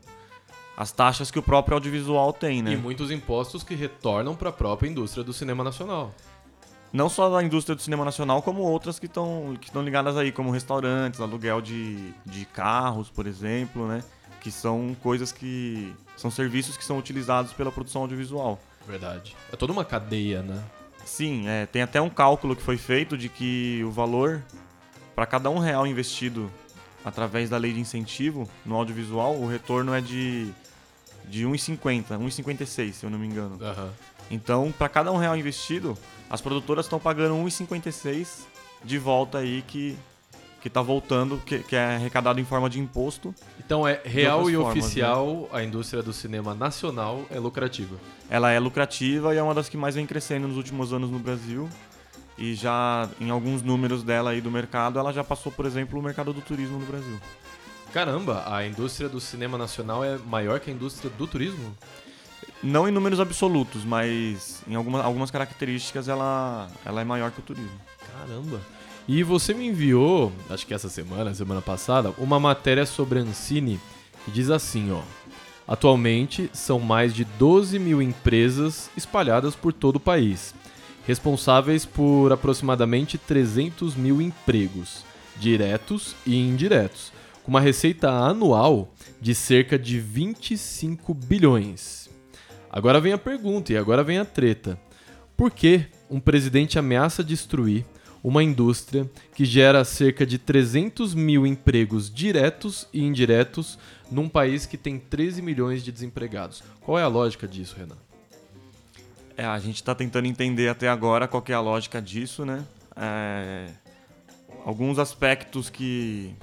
as 0.76 0.92
taxas 0.92 1.32
que 1.32 1.40
o 1.40 1.42
próprio 1.42 1.76
audiovisual 1.76 2.34
tem, 2.34 2.62
né? 2.62 2.74
E 2.74 2.78
muitos 2.78 3.12
impostos 3.12 3.64
que 3.64 3.76
retornam 3.76 4.36
para 4.36 4.50
a 4.50 4.54
própria 4.54 4.90
indústria 4.90 5.24
do 5.24 5.34
cinema 5.34 5.64
nacional. 5.64 6.14
Não 6.94 7.10
só 7.10 7.30
da 7.30 7.44
indústria 7.44 7.76
do 7.76 7.82
cinema 7.82 8.06
nacional, 8.06 8.42
como 8.42 8.62
outras 8.62 8.98
que 8.98 9.08
estão 9.08 9.58
que 9.60 9.78
ligadas 9.80 10.16
aí, 10.16 10.32
como 10.32 10.52
restaurantes, 10.52 11.20
aluguel 11.20 11.62
de, 11.62 12.14
de 12.26 12.46
carros, 12.46 13.10
por 13.10 13.28
exemplo, 13.28 13.88
né? 13.88 14.04
Que 14.40 14.52
são 14.52 14.96
coisas 15.02 15.32
que. 15.32 15.94
são 16.16 16.32
serviços 16.32 16.78
que 16.78 16.86
são 16.86 16.98
utilizados 16.98 17.52
pela 17.52 17.72
produção 17.72 18.04
audiovisual. 18.04 18.60
Verdade. 18.88 19.36
É 19.52 19.56
toda 19.58 19.74
uma 19.74 19.84
cadeia, 19.84 20.42
né? 20.42 20.64
Sim, 21.04 21.48
é, 21.48 21.66
tem 21.66 21.82
até 21.82 22.02
um 22.02 22.10
cálculo 22.10 22.56
que 22.56 22.62
foi 22.62 22.78
feito 22.78 23.18
de 23.18 23.28
que 23.30 23.82
o 23.84 23.92
valor 23.92 24.44
para 25.18 25.26
cada 25.26 25.50
um 25.50 25.58
real 25.58 25.88
investido 25.88 26.52
através 27.04 27.50
da 27.50 27.58
lei 27.58 27.74
de 27.74 27.80
incentivo 27.80 28.48
no 28.64 28.76
audiovisual, 28.76 29.36
o 29.36 29.48
retorno 29.48 29.92
é 29.92 30.00
de, 30.00 30.52
de 31.26 31.44
1,50, 31.44 32.10
1,56, 32.20 32.92
se 32.94 33.04
eu 33.04 33.10
não 33.10 33.18
me 33.18 33.26
engano. 33.26 33.58
Uhum. 33.60 33.90
Então, 34.30 34.72
para 34.78 34.88
cada 34.88 35.12
um 35.12 35.18
real 35.18 35.36
investido, 35.36 35.98
as 36.30 36.40
produtoras 36.40 36.86
estão 36.86 37.00
pagando 37.00 37.34
1,56 37.34 38.44
de 38.84 39.00
volta 39.00 39.40
aí 39.40 39.64
que 39.64 39.98
que 40.60 40.68
está 40.68 40.82
voltando, 40.82 41.40
que, 41.46 41.60
que, 41.60 41.76
é 41.76 41.96
arrecadado 41.96 42.40
em 42.42 42.44
forma 42.44 42.68
de 42.68 42.80
imposto. 42.80 43.34
Então 43.64 43.88
é 43.88 44.02
real 44.04 44.50
e 44.50 44.56
formas, 44.56 44.74
né? 44.76 44.82
oficial, 44.82 45.42
né? 45.42 45.48
a 45.52 45.64
indústria 45.64 46.02
do 46.02 46.12
cinema 46.12 46.56
nacional 46.56 47.26
é 47.30 47.40
lucrativa. 47.40 47.96
Ela 48.28 48.52
é 48.52 48.60
lucrativa 48.60 49.36
e 49.36 49.38
é 49.38 49.44
uma 49.44 49.54
das 49.54 49.70
que 49.70 49.78
mais 49.78 49.94
vem 49.94 50.06
crescendo 50.06 50.48
nos 50.48 50.58
últimos 50.58 50.92
anos 50.92 51.12
no 51.12 51.20
Brasil 51.20 51.70
e 52.38 52.54
já 52.54 53.10
em 53.20 53.30
alguns 53.30 53.64
números 53.64 54.04
dela 54.04 54.32
aí 54.32 54.42
do 54.42 54.52
mercado, 54.52 55.00
ela 55.00 55.12
já 55.12 55.24
passou, 55.24 55.52
por 55.52 55.66
exemplo, 55.66 56.00
o 56.00 56.04
mercado 56.04 56.32
do 56.32 56.42
turismo 56.42 56.78
no 56.78 56.86
Brasil. 56.86 57.20
Caramba, 57.92 58.44
a 58.48 58.66
indústria 58.66 59.10
do 59.10 59.20
cinema 59.20 59.58
nacional 59.58 60.04
é 60.04 60.18
maior 60.18 60.60
que 60.60 60.70
a 60.70 60.74
indústria 60.74 61.10
do 61.10 61.26
turismo? 61.26 61.76
Não 62.62 62.88
em 62.88 62.92
números 62.92 63.20
absolutos, 63.20 63.84
mas 63.84 64.62
em 64.68 64.76
alguma, 64.76 65.02
algumas 65.02 65.32
características 65.32 66.08
ela, 66.08 66.70
ela 66.86 67.02
é 67.02 67.04
maior 67.04 67.32
que 67.32 67.40
o 67.40 67.44
turismo. 67.44 67.80
Caramba! 68.12 68.62
E 69.08 69.24
você 69.24 69.54
me 69.54 69.68
enviou, 69.68 70.32
acho 70.50 70.68
que 70.68 70.74
essa 70.74 70.90
semana, 70.90 71.34
semana 71.34 71.62
passada, 71.62 72.14
uma 72.18 72.40
matéria 72.40 72.86
sobre 72.86 73.20
a 73.20 73.22
Ancine 73.22 73.80
que 74.26 74.32
diz 74.32 74.50
assim, 74.50 74.92
ó. 74.92 75.02
Atualmente, 75.66 76.50
são 76.54 76.80
mais 76.80 77.14
de 77.14 77.24
12 77.24 77.80
mil 77.80 78.02
empresas 78.02 78.90
espalhadas 78.96 79.56
por 79.56 79.74
todo 79.74 79.96
o 79.96 80.00
país 80.00 80.54
responsáveis 81.08 81.86
por 81.86 82.34
aproximadamente 82.34 83.18
300 83.18 83.96
mil 83.96 84.22
empregos, 84.22 85.06
diretos 85.38 86.14
e 86.26 86.36
indiretos, 86.36 87.14
com 87.44 87.50
uma 87.50 87.62
receita 87.62 88.10
anual 88.10 88.94
de 89.22 89.34
cerca 89.34 89.80
de 89.80 90.02
25 90.02 91.14
bilhões. 91.14 92.10
Agora 92.70 93.00
vem 93.00 93.14
a 93.14 93.18
pergunta 93.18 93.72
e 93.72 93.78
agora 93.78 94.04
vem 94.04 94.18
a 94.18 94.26
treta. 94.26 94.78
Por 95.38 95.50
que 95.50 95.86
um 96.10 96.20
presidente 96.20 96.78
ameaça 96.78 97.24
destruir 97.24 97.86
uma 98.22 98.44
indústria 98.44 99.10
que 99.34 99.46
gera 99.46 99.86
cerca 99.86 100.26
de 100.26 100.38
300 100.38 101.14
mil 101.14 101.48
empregos 101.48 102.14
diretos 102.14 102.86
e 102.92 103.02
indiretos 103.02 103.80
num 104.12 104.28
país 104.28 104.66
que 104.66 104.78
tem 104.78 105.00
13 105.00 105.42
milhões 105.42 105.86
de 105.86 105.92
desempregados? 105.94 106.62
Qual 106.82 107.00
é 107.00 107.04
a 107.04 107.08
lógica 107.08 107.48
disso, 107.48 107.78
Renan? 107.78 108.07
É, 109.38 109.46
a 109.46 109.60
gente 109.60 109.76
está 109.76 109.94
tentando 109.94 110.26
entender 110.26 110.68
até 110.68 110.90
agora 110.90 111.28
qual 111.28 111.44
é 111.48 111.54
a 111.54 111.60
lógica 111.60 112.02
disso, 112.02 112.44
né? 112.44 112.66
É, 112.96 113.68
alguns 114.66 114.98
aspectos 114.98 115.70
que, 115.70 116.34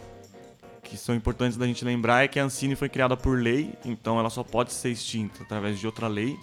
que 0.81 0.97
são 0.97 1.13
importantes 1.13 1.57
da 1.57 1.67
gente 1.67 1.85
lembrar 1.85 2.23
é 2.23 2.29
que 2.29 2.39
a 2.39 2.45
Ancine 2.45 2.77
foi 2.77 2.89
criada 2.89 3.17
por 3.17 3.37
lei, 3.37 3.75
então 3.85 4.21
ela 4.21 4.31
só 4.31 4.45
pode 4.45 4.73
ser 4.73 4.91
extinta 4.91 5.43
através 5.43 5.81
de 5.81 5.87
outra 5.87 6.07
lei. 6.07 6.39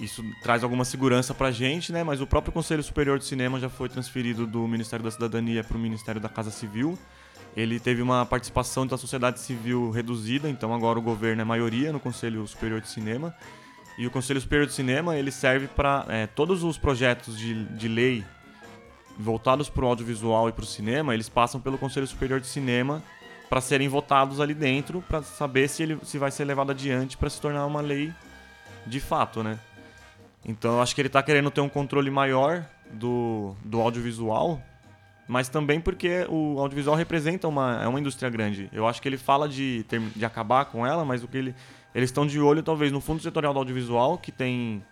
Isso 0.00 0.24
traz 0.42 0.64
alguma 0.64 0.84
segurança 0.84 1.32
para 1.32 1.48
a 1.48 1.52
gente, 1.52 1.92
né? 1.92 2.02
Mas 2.02 2.20
o 2.20 2.26
próprio 2.26 2.52
Conselho 2.52 2.82
Superior 2.82 3.16
de 3.16 3.24
Cinema 3.24 3.60
já 3.60 3.68
foi 3.68 3.88
transferido 3.88 4.44
do 4.44 4.66
Ministério 4.66 5.04
da 5.04 5.10
Cidadania 5.12 5.62
para 5.62 5.76
o 5.76 5.80
Ministério 5.80 6.20
da 6.20 6.28
Casa 6.28 6.50
Civil. 6.50 6.98
Ele 7.56 7.78
teve 7.78 8.02
uma 8.02 8.26
participação 8.26 8.88
da 8.88 8.98
sociedade 8.98 9.38
civil 9.38 9.90
reduzida, 9.90 10.50
então 10.50 10.74
agora 10.74 10.98
o 10.98 11.02
governo 11.02 11.42
é 11.42 11.44
maioria 11.44 11.92
no 11.92 12.00
Conselho 12.00 12.44
Superior 12.48 12.80
de 12.80 12.88
Cinema. 12.88 13.32
E 13.98 14.06
o 14.06 14.10
Conselho 14.10 14.40
Superior 14.40 14.66
de 14.66 14.72
Cinema 14.72 15.16
ele 15.16 15.30
serve 15.30 15.68
para 15.68 16.06
é, 16.08 16.26
todos 16.26 16.64
os 16.64 16.78
projetos 16.78 17.38
de, 17.38 17.64
de 17.64 17.88
lei 17.88 18.24
voltados 19.18 19.68
para 19.68 19.84
o 19.84 19.88
audiovisual 19.88 20.48
e 20.48 20.52
para 20.52 20.64
o 20.64 20.66
cinema, 20.66 21.14
eles 21.14 21.28
passam 21.28 21.60
pelo 21.60 21.78
Conselho 21.78 22.06
Superior 22.06 22.40
de 22.40 22.46
Cinema 22.46 23.02
para 23.48 23.60
serem 23.60 23.88
votados 23.88 24.40
ali 24.40 24.54
dentro, 24.54 25.02
para 25.02 25.22
saber 25.22 25.68
se 25.68 25.82
ele 25.82 25.98
se 26.02 26.16
vai 26.16 26.30
ser 26.30 26.44
levado 26.44 26.70
adiante 26.70 27.16
para 27.16 27.28
se 27.28 27.40
tornar 27.40 27.66
uma 27.66 27.80
lei 27.80 28.12
de 28.86 28.98
fato, 28.98 29.42
né? 29.42 29.58
Então 30.44 30.76
eu 30.76 30.82
acho 30.82 30.94
que 30.94 31.00
ele 31.00 31.08
está 31.08 31.22
querendo 31.22 31.50
ter 31.50 31.60
um 31.60 31.68
controle 31.68 32.10
maior 32.10 32.64
do, 32.90 33.54
do 33.64 33.80
audiovisual, 33.80 34.60
mas 35.28 35.48
também 35.48 35.80
porque 35.80 36.26
o 36.28 36.58
audiovisual 36.58 36.96
representa 36.96 37.46
uma, 37.46 37.82
é 37.82 37.86
uma 37.86 38.00
indústria 38.00 38.28
grande. 38.28 38.68
Eu 38.72 38.88
acho 38.88 39.00
que 39.00 39.08
ele 39.08 39.18
fala 39.18 39.48
de, 39.48 39.84
de 40.16 40.24
acabar 40.24 40.64
com 40.64 40.86
ela, 40.86 41.04
mas 41.04 41.22
o 41.22 41.28
que 41.28 41.36
ele 41.36 41.54
eles 41.94 42.08
estão 42.08 42.26
de 42.26 42.40
olho, 42.40 42.62
talvez, 42.62 42.90
no 42.90 43.00
Fundo 43.00 43.22
Setorial 43.22 43.52
do 43.52 43.58
Audiovisual, 43.58 44.18
que 44.18 44.32
tem. 44.32 44.82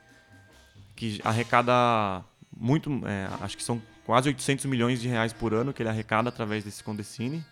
que 0.95 1.21
arrecada 1.25 2.25
muito. 2.57 2.91
É, 3.07 3.29
acho 3.41 3.57
que 3.57 3.63
são 3.63 3.81
quase 4.05 4.29
800 4.29 4.67
milhões 4.67 5.01
de 5.01 5.09
reais 5.09 5.33
por 5.33 5.55
ano 5.55 5.73
que 5.73 5.83
ele 5.83 5.89
arrecada 5.89 6.29
através 6.29 6.65
desse 6.65 6.85
Condecine. 6.85 7.45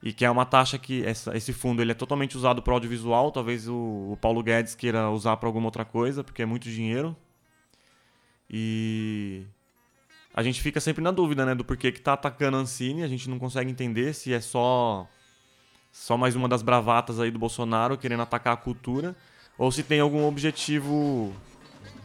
E 0.00 0.12
que 0.12 0.24
é 0.24 0.30
uma 0.30 0.46
taxa 0.46 0.78
que 0.78 1.04
essa, 1.04 1.36
esse 1.36 1.52
fundo 1.52 1.82
ele 1.82 1.90
é 1.90 1.94
totalmente 1.94 2.36
usado 2.36 2.62
para 2.62 2.72
audiovisual. 2.72 3.32
Talvez 3.32 3.68
o, 3.68 3.74
o 4.12 4.18
Paulo 4.20 4.42
Guedes 4.42 4.74
queira 4.74 5.10
usar 5.10 5.36
para 5.36 5.48
alguma 5.48 5.66
outra 5.66 5.84
coisa, 5.84 6.22
porque 6.22 6.40
é 6.40 6.46
muito 6.46 6.70
dinheiro. 6.70 7.16
E 8.48 9.44
a 10.32 10.42
gente 10.42 10.62
fica 10.62 10.80
sempre 10.80 11.02
na 11.02 11.10
dúvida, 11.10 11.44
né, 11.44 11.54
do 11.54 11.64
porquê 11.64 11.90
que 11.90 12.00
tá 12.00 12.12
atacando 12.12 12.56
a 12.56 12.60
Ancine, 12.60 13.02
a 13.02 13.08
gente 13.08 13.28
não 13.28 13.38
consegue 13.38 13.70
entender 13.70 14.14
se 14.14 14.32
é 14.32 14.40
só 14.40 15.08
só 15.92 16.16
mais 16.16 16.36
uma 16.36 16.48
das 16.48 16.62
bravatas 16.62 17.20
aí 17.20 17.30
do 17.30 17.38
Bolsonaro 17.38 17.96
querendo 17.96 18.22
atacar 18.22 18.54
a 18.54 18.56
cultura, 18.56 19.16
ou 19.56 19.70
se 19.72 19.82
tem 19.82 20.00
algum 20.00 20.26
objetivo 20.26 21.32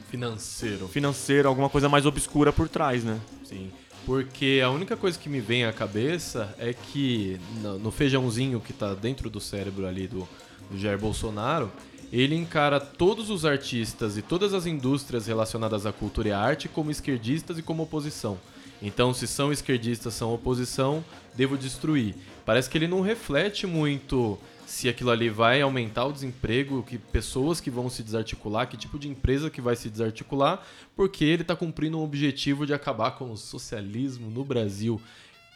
financeiro. 0.09 0.87
Financeiro, 0.87 1.47
alguma 1.47 1.69
coisa 1.69 1.89
mais 1.89 2.05
obscura 2.05 2.53
por 2.53 2.69
trás, 2.69 3.03
né? 3.03 3.19
Sim. 3.43 3.71
Porque 4.05 4.61
a 4.63 4.69
única 4.69 4.97
coisa 4.97 5.17
que 5.17 5.29
me 5.29 5.39
vem 5.39 5.65
à 5.65 5.71
cabeça 5.71 6.53
é 6.59 6.73
que 6.73 7.39
no 7.81 7.89
feijãozinho 7.89 8.59
que 8.59 8.71
está 8.71 8.93
dentro 8.93 9.29
do 9.29 9.39
cérebro 9.39 9.87
ali 9.87 10.07
do, 10.07 10.27
do 10.69 10.77
Jair 10.77 10.99
Bolsonaro, 10.99 11.71
ele 12.11 12.35
encara 12.35 12.79
todos 12.79 13.29
os 13.29 13.43
artistas 13.45 14.17
e 14.17 14.21
todas 14.21 14.53
as 14.53 14.67
indústrias 14.67 15.25
relacionadas 15.25 15.85
à 15.85 15.91
cultura 15.91 16.27
e 16.27 16.31
à 16.31 16.39
arte 16.39 16.67
como 16.67 16.91
esquerdistas 16.91 17.57
e 17.57 17.63
como 17.63 17.83
oposição. 17.83 18.37
Então, 18.81 19.13
se 19.13 19.25
são 19.25 19.51
esquerdistas, 19.51 20.13
são 20.13 20.33
oposição, 20.33 21.03
devo 21.33 21.57
destruir. 21.57 22.15
Parece 22.45 22.69
que 22.69 22.77
ele 22.77 22.87
não 22.87 23.01
reflete 23.01 23.65
muito 23.65 24.37
se 24.65 24.89
aquilo 24.89 25.11
ali 25.11 25.29
vai 25.29 25.61
aumentar 25.61 26.05
o 26.05 26.13
desemprego, 26.13 26.83
que 26.83 26.97
pessoas 26.97 27.59
que 27.59 27.69
vão 27.69 27.89
se 27.89 28.01
desarticular, 28.01 28.67
que 28.67 28.75
tipo 28.75 28.97
de 28.97 29.07
empresa 29.07 29.49
que 29.49 29.61
vai 29.61 29.75
se 29.75 29.89
desarticular, 29.89 30.65
porque 30.95 31.23
ele 31.23 31.43
está 31.43 31.55
cumprindo 31.55 31.99
um 31.99 32.03
objetivo 32.03 32.65
de 32.65 32.73
acabar 32.73 33.11
com 33.11 33.31
o 33.31 33.37
socialismo 33.37 34.29
no 34.29 34.43
Brasil. 34.43 34.99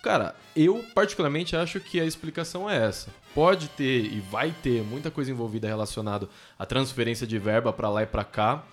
Cara, 0.04 0.36
eu 0.56 0.86
particularmente 0.94 1.56
acho 1.56 1.80
que 1.80 2.00
a 2.00 2.06
explicação 2.06 2.70
é 2.70 2.78
essa. 2.78 3.10
Pode 3.34 3.68
ter 3.70 4.06
e 4.06 4.20
vai 4.20 4.54
ter 4.64 4.84
muita 4.84 5.10
coisa 5.10 5.32
envolvida 5.32 5.68
relacionada 5.68 6.30
à 6.58 6.66
transferência 6.66 7.26
de 7.26 7.40
verba 7.40 7.74
para 7.74 7.90
lá 7.90 8.04
e 8.04 8.06
para 8.06 8.24
cá, 8.24 8.64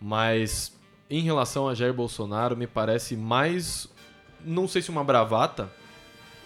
mas 0.00 0.72
em 1.08 1.22
relação 1.22 1.68
a 1.68 1.74
Jair 1.74 1.94
Bolsonaro, 1.94 2.56
me 2.56 2.66
parece 2.66 3.16
mais 3.16 3.88
não 4.44 4.66
sei 4.66 4.82
se 4.82 4.90
uma 4.90 5.04
bravata, 5.04 5.70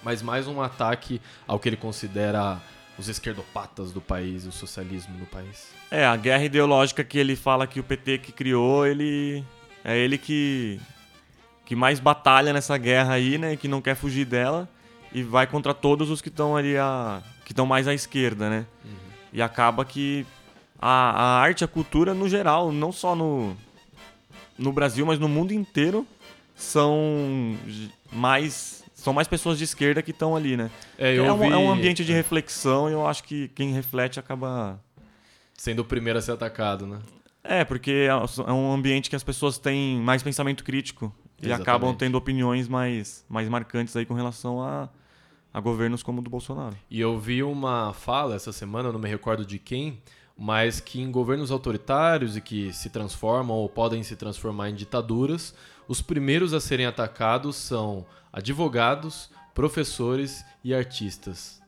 mas 0.02 0.22
mais 0.22 0.46
um 0.46 0.60
ataque 0.60 1.20
ao 1.46 1.58
que 1.58 1.68
ele 1.68 1.76
considera 1.76 2.60
os 2.98 3.08
esquerdopatas 3.08 3.92
do 3.92 4.00
país, 4.00 4.46
o 4.46 4.52
socialismo 4.52 5.16
no 5.18 5.26
país. 5.26 5.74
É, 5.90 6.04
a 6.06 6.16
guerra 6.16 6.44
ideológica 6.44 7.04
que 7.04 7.18
ele 7.18 7.36
fala 7.36 7.66
que 7.66 7.78
o 7.78 7.84
PT 7.84 8.18
que 8.18 8.32
criou, 8.32 8.86
ele 8.86 9.44
é 9.84 9.96
ele 9.96 10.18
que 10.18 10.80
que 11.64 11.74
mais 11.74 11.98
batalha 11.98 12.52
nessa 12.52 12.78
guerra 12.78 13.14
aí, 13.14 13.38
né, 13.38 13.56
que 13.56 13.66
não 13.66 13.82
quer 13.82 13.96
fugir 13.96 14.24
dela 14.24 14.68
e 15.12 15.22
vai 15.22 15.48
contra 15.48 15.74
todos 15.74 16.10
os 16.10 16.22
que 16.22 16.28
estão 16.28 16.56
ali 16.56 16.76
a 16.76 17.22
que 17.44 17.52
estão 17.52 17.66
mais 17.66 17.86
à 17.86 17.94
esquerda, 17.94 18.48
né? 18.48 18.66
Uhum. 18.84 18.90
E 19.32 19.42
acaba 19.42 19.84
que 19.84 20.26
a, 20.80 20.88
a 20.88 21.40
arte, 21.40 21.64
a 21.64 21.68
cultura 21.68 22.14
no 22.14 22.28
geral, 22.28 22.72
não 22.72 22.92
só 22.92 23.14
no 23.14 23.56
no 24.58 24.72
Brasil, 24.72 25.04
mas 25.04 25.18
no 25.18 25.28
mundo 25.28 25.52
inteiro 25.52 26.06
são 26.54 27.56
mais 28.10 28.84
são 29.06 29.12
mais 29.12 29.28
pessoas 29.28 29.56
de 29.56 29.62
esquerda 29.62 30.02
que 30.02 30.10
estão 30.10 30.34
ali, 30.34 30.56
né? 30.56 30.68
É, 30.98 31.14
é, 31.14 31.32
um, 31.32 31.38
vi... 31.38 31.46
é, 31.46 31.56
um, 31.56 31.70
ambiente 31.70 32.04
de 32.04 32.12
reflexão 32.12 32.90
e 32.90 32.92
eu 32.92 33.06
acho 33.06 33.22
que 33.22 33.46
quem 33.54 33.72
reflete 33.72 34.18
acaba. 34.18 34.80
Sendo 35.54 35.80
o 35.80 35.84
primeiro 35.84 36.18
a 36.18 36.22
ser 36.22 36.32
atacado, 36.32 36.88
né? 36.88 36.98
É, 37.44 37.64
porque 37.64 38.08
é, 38.08 38.08
é 38.08 38.52
um 38.52 38.72
ambiente 38.72 39.08
que 39.08 39.14
as 39.14 39.22
pessoas 39.22 39.58
têm 39.58 40.00
mais 40.00 40.24
pensamento 40.24 40.64
crítico 40.64 41.14
e 41.40 41.46
Exatamente. 41.46 41.62
acabam 41.62 41.94
tendo 41.94 42.16
opiniões 42.16 42.66
mais, 42.66 43.24
mais 43.28 43.48
marcantes 43.48 43.94
aí 43.94 44.04
com 44.04 44.12
relação 44.12 44.60
a, 44.60 44.88
a 45.56 45.60
governos 45.60 46.02
como 46.02 46.20
o 46.20 46.22
do 46.22 46.28
Bolsonaro. 46.28 46.76
E 46.90 47.00
eu 47.00 47.18
vi 47.18 47.42
uma 47.42 47.94
fala 47.94 48.34
essa 48.34 48.52
semana, 48.52 48.92
não 48.92 49.00
me 49.00 49.08
recordo 49.08 49.42
de 49.42 49.58
quem, 49.58 50.02
mas 50.36 50.80
que 50.80 51.00
em 51.00 51.10
governos 51.10 51.50
autoritários 51.50 52.36
e 52.36 52.42
que 52.42 52.74
se 52.74 52.90
transformam 52.90 53.56
ou 53.56 53.66
podem 53.66 54.02
se 54.02 54.16
transformar 54.16 54.68
em 54.68 54.74
ditaduras, 54.74 55.54
os 55.88 56.02
primeiros 56.02 56.52
a 56.52 56.60
serem 56.60 56.84
atacados 56.84 57.56
são 57.56 58.04
advogados, 58.30 59.30
professores 59.54 60.44
e 60.62 60.74
artistas. 60.74 61.62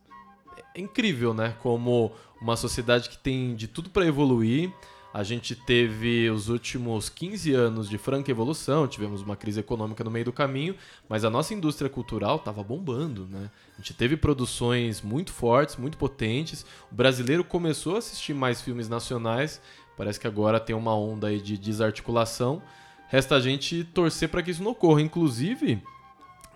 É 0.74 0.82
incrível, 0.82 1.32
né? 1.32 1.56
Como 1.62 2.12
uma 2.42 2.56
sociedade 2.56 3.08
que 3.08 3.16
tem 3.16 3.56
de 3.56 3.66
tudo 3.66 3.88
para 3.88 4.04
evoluir. 4.04 4.70
A 5.12 5.22
gente 5.22 5.56
teve 5.56 6.28
os 6.28 6.50
últimos 6.50 7.08
15 7.08 7.54
anos 7.54 7.88
de 7.88 7.96
franca 7.96 8.30
evolução, 8.30 8.86
tivemos 8.86 9.22
uma 9.22 9.36
crise 9.36 9.58
econômica 9.58 10.04
no 10.04 10.10
meio 10.10 10.26
do 10.26 10.32
caminho, 10.32 10.74
mas 11.08 11.24
a 11.24 11.30
nossa 11.30 11.54
indústria 11.54 11.88
cultural 11.88 12.36
estava 12.36 12.62
bombando, 12.62 13.26
né? 13.26 13.50
A 13.72 13.76
gente 13.78 13.94
teve 13.94 14.18
produções 14.18 15.00
muito 15.00 15.32
fortes, 15.32 15.76
muito 15.76 15.96
potentes. 15.96 16.64
O 16.92 16.94
brasileiro 16.94 17.42
começou 17.42 17.94
a 17.96 17.98
assistir 17.98 18.34
mais 18.34 18.60
filmes 18.60 18.86
nacionais, 18.86 19.62
parece 19.96 20.20
que 20.20 20.26
agora 20.26 20.60
tem 20.60 20.76
uma 20.76 20.94
onda 20.94 21.28
aí 21.28 21.40
de 21.40 21.56
desarticulação. 21.56 22.62
Resta 23.08 23.36
a 23.36 23.40
gente 23.40 23.84
torcer 23.84 24.28
para 24.28 24.42
que 24.42 24.50
isso 24.50 24.62
não 24.62 24.72
ocorra. 24.72 25.00
Inclusive, 25.00 25.82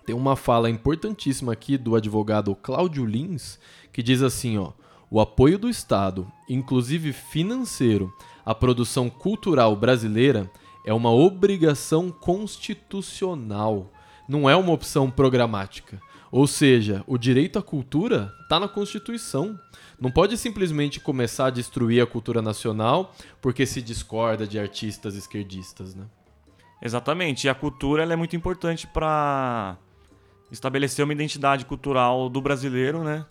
tem 0.05 0.13
uma 0.13 0.35
fala 0.35 0.69
importantíssima 0.69 1.53
aqui 1.53 1.75
do 1.75 1.95
advogado 1.95 2.55
Cláudio 2.55 3.03
Lins, 3.03 3.57
que 3.91 4.03
diz 4.03 4.21
assim, 4.21 4.59
ó: 4.59 4.73
"O 5.09 5.19
apoio 5.19 5.57
do 5.57 5.67
Estado, 5.67 6.31
inclusive 6.47 7.11
financeiro, 7.11 8.13
à 8.45 8.53
produção 8.53 9.09
cultural 9.09 9.75
brasileira 9.75 10.49
é 10.85 10.93
uma 10.93 11.11
obrigação 11.11 12.11
constitucional, 12.11 13.91
não 14.27 14.49
é 14.49 14.55
uma 14.55 14.73
opção 14.73 15.09
programática. 15.09 16.01
Ou 16.33 16.47
seja, 16.47 17.03
o 17.05 17.15
direito 17.15 17.59
à 17.59 17.61
cultura 17.61 18.33
está 18.41 18.59
na 18.59 18.67
Constituição. 18.67 19.59
Não 19.99 20.09
pode 20.09 20.35
simplesmente 20.35 20.99
começar 20.99 21.45
a 21.45 21.49
destruir 21.51 22.01
a 22.01 22.07
cultura 22.07 22.41
nacional 22.41 23.13
porque 23.39 23.67
se 23.67 23.83
discorda 23.83 24.47
de 24.47 24.57
artistas 24.57 25.13
esquerdistas, 25.13 25.93
né? 25.93 26.05
Exatamente. 26.81 27.45
E 27.45 27.49
a 27.49 27.53
cultura 27.53 28.03
é 28.03 28.15
muito 28.15 28.35
importante 28.35 28.87
para 28.87 29.77
estabelecer 30.51 31.05
uma 31.05 31.13
identidade 31.13 31.65
cultural 31.65 32.27
do 32.29 32.41
brasileiro, 32.41 33.03
né? 33.03 33.27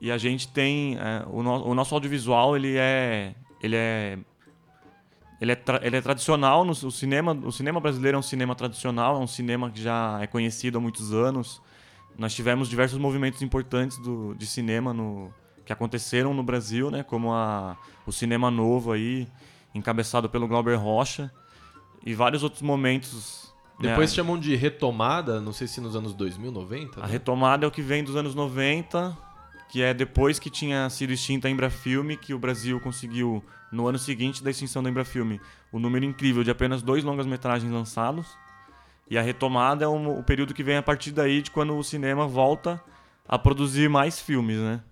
E 0.00 0.10
a 0.10 0.16
gente 0.16 0.46
tem 0.46 0.96
é, 0.98 1.24
o, 1.26 1.42
no, 1.42 1.66
o, 1.66 1.74
nosso 1.74 1.94
audiovisual 1.94 2.56
ele 2.56 2.76
é 2.76 3.34
ele 3.60 3.74
é 3.76 4.18
ele 5.40 5.52
é, 5.52 5.62
ele 5.82 5.96
é 5.96 6.00
tradicional 6.00 6.64
no 6.64 6.72
o 6.72 6.90
cinema 6.90 7.32
o 7.32 7.52
cinema 7.52 7.80
brasileiro 7.80 8.16
é 8.16 8.18
um 8.18 8.22
cinema 8.22 8.54
tradicional 8.54 9.16
é 9.16 9.18
um 9.18 9.26
cinema 9.26 9.70
que 9.70 9.82
já 9.82 10.18
é 10.20 10.26
conhecido 10.26 10.78
há 10.78 10.80
muitos 10.80 11.12
anos 11.12 11.60
nós 12.18 12.34
tivemos 12.34 12.68
diversos 12.68 12.98
movimentos 12.98 13.40
importantes 13.40 13.96
do, 13.98 14.34
de 14.34 14.46
cinema 14.46 14.92
no, 14.92 15.32
que 15.64 15.72
aconteceram 15.72 16.34
no 16.34 16.42
Brasil 16.42 16.90
né 16.90 17.02
como 17.02 17.32
a, 17.32 17.76
o 18.06 18.12
cinema 18.12 18.50
novo 18.50 18.92
aí 18.92 19.26
encabeçado 19.74 20.28
pelo 20.28 20.46
Glauber 20.46 20.76
Rocha 20.76 21.30
e 22.04 22.14
vários 22.14 22.42
outros 22.42 22.62
momentos. 22.62 23.52
Depois 23.78 24.10
né? 24.10 24.16
chamam 24.16 24.38
de 24.38 24.54
retomada, 24.56 25.40
não 25.40 25.52
sei 25.52 25.66
se 25.66 25.80
nos 25.80 25.96
anos 25.96 26.12
2000, 26.12 26.52
90. 26.52 27.00
A 27.00 27.06
né? 27.06 27.12
retomada 27.12 27.64
é 27.64 27.68
o 27.68 27.70
que 27.70 27.80
vem 27.80 28.04
dos 28.04 28.14
anos 28.14 28.34
90, 28.34 29.16
que 29.70 29.82
é 29.82 29.94
depois 29.94 30.38
que 30.38 30.50
tinha 30.50 30.90
sido 30.90 31.12
extinta 31.12 31.46
a 31.46 31.50
Embrafilme, 31.50 32.16
que 32.16 32.34
o 32.34 32.38
Brasil 32.38 32.80
conseguiu, 32.80 33.42
no 33.70 33.86
ano 33.86 33.98
seguinte 33.98 34.42
da 34.42 34.50
extinção 34.50 34.82
da 34.82 34.90
Embrafilme, 34.90 35.40
o 35.70 35.76
um 35.76 35.80
número 35.80 36.04
incrível 36.04 36.42
de 36.42 36.50
apenas 36.50 36.82
dois 36.82 37.04
longas-metragens 37.04 37.72
lançados. 37.72 38.26
E 39.08 39.16
a 39.16 39.22
retomada 39.22 39.84
é 39.84 39.88
um, 39.88 40.18
o 40.18 40.24
período 40.24 40.52
que 40.52 40.64
vem 40.64 40.76
a 40.76 40.82
partir 40.82 41.12
daí, 41.12 41.40
de 41.40 41.52
quando 41.52 41.76
o 41.76 41.84
cinema 41.84 42.26
volta 42.26 42.82
a 43.28 43.38
produzir 43.38 43.88
mais 43.88 44.18
filmes, 44.18 44.58
né? 44.58 44.82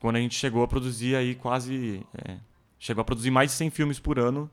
Quando 0.00 0.16
a 0.16 0.20
gente 0.20 0.34
chegou 0.34 0.62
a 0.64 0.68
produzir 0.68 1.14
aí 1.14 1.34
quase... 1.36 2.04
É, 2.26 2.36
chegou 2.80 3.02
a 3.02 3.04
produzir 3.04 3.30
mais 3.30 3.52
de 3.52 3.56
100 3.56 3.70
filmes 3.70 4.00
por 4.00 4.18
ano 4.18 4.50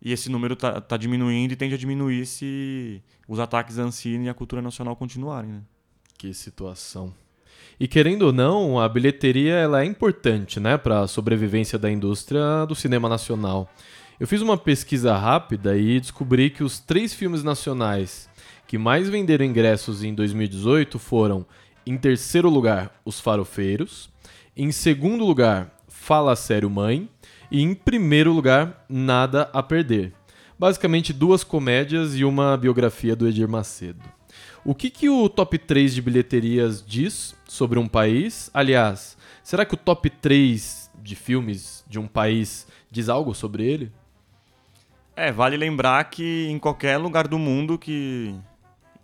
e 0.00 0.12
esse 0.12 0.30
número 0.30 0.52
está 0.52 0.78
tá 0.80 0.98
diminuindo 0.98 1.52
e 1.52 1.56
tende 1.56 1.74
a 1.74 1.78
diminuir 1.78 2.26
se 2.26 3.02
os 3.26 3.40
ataques 3.40 3.78
à 3.78 3.82
Ancine 3.82 4.26
e 4.26 4.28
à 4.28 4.34
cultura 4.34 4.60
nacional 4.60 4.94
continuarem. 4.94 5.50
Né? 5.50 5.62
Que 6.18 6.34
situação. 6.34 7.23
E 7.78 7.88
querendo 7.88 8.22
ou 8.22 8.32
não, 8.32 8.78
a 8.78 8.88
bilheteria 8.88 9.54
ela 9.54 9.82
é 9.82 9.84
importante 9.84 10.60
né, 10.60 10.78
para 10.78 11.00
a 11.00 11.08
sobrevivência 11.08 11.78
da 11.78 11.90
indústria 11.90 12.64
do 12.66 12.74
cinema 12.74 13.08
nacional. 13.08 13.68
Eu 14.18 14.28
fiz 14.28 14.40
uma 14.40 14.56
pesquisa 14.56 15.16
rápida 15.16 15.76
e 15.76 15.98
descobri 15.98 16.50
que 16.50 16.62
os 16.62 16.78
três 16.78 17.12
filmes 17.12 17.42
nacionais 17.42 18.28
que 18.66 18.78
mais 18.78 19.08
venderam 19.08 19.44
ingressos 19.44 20.04
em 20.04 20.14
2018 20.14 20.98
foram, 20.98 21.44
em 21.86 21.96
terceiro 21.96 22.48
lugar, 22.48 23.00
Os 23.04 23.20
Farofeiros, 23.20 24.08
em 24.56 24.70
segundo 24.70 25.24
lugar, 25.24 25.74
Fala 25.88 26.36
Sério 26.36 26.70
Mãe 26.70 27.08
e 27.50 27.60
em 27.60 27.74
primeiro 27.74 28.32
lugar, 28.32 28.84
Nada 28.88 29.50
a 29.52 29.62
Perder. 29.62 30.12
Basicamente 30.58 31.12
duas 31.12 31.42
comédias 31.42 32.14
e 32.16 32.24
uma 32.24 32.56
biografia 32.56 33.16
do 33.16 33.26
Edir 33.26 33.48
Macedo. 33.48 34.02
O 34.64 34.74
que, 34.74 34.88
que 34.88 35.10
o 35.10 35.28
top 35.28 35.58
3 35.58 35.94
de 35.94 36.00
bilheterias 36.00 36.82
diz 36.82 37.36
sobre 37.46 37.78
um 37.78 37.86
país? 37.86 38.50
Aliás, 38.54 39.14
será 39.42 39.66
que 39.66 39.74
o 39.74 39.76
top 39.76 40.08
3 40.08 40.90
de 41.02 41.14
filmes 41.14 41.84
de 41.86 41.98
um 41.98 42.06
país 42.06 42.66
diz 42.90 43.10
algo 43.10 43.34
sobre 43.34 43.62
ele? 43.62 43.92
É, 45.14 45.30
vale 45.30 45.58
lembrar 45.58 46.02
que 46.04 46.46
em 46.48 46.58
qualquer 46.58 46.96
lugar 46.96 47.28
do 47.28 47.38
mundo 47.38 47.76
que, 47.76 48.34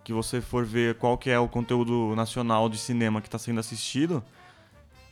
que 0.03 0.15
você 0.15 0.41
for 0.41 0.65
ver 0.65 0.95
qual 0.95 1.19
que 1.19 1.29
é 1.29 1.39
o 1.39 1.47
conteúdo 1.47 2.17
nacional 2.17 2.67
de 2.71 2.79
cinema 2.79 3.21
que 3.21 3.29
está 3.29 3.39
sendo 3.39 3.61
assistido, 3.61 4.25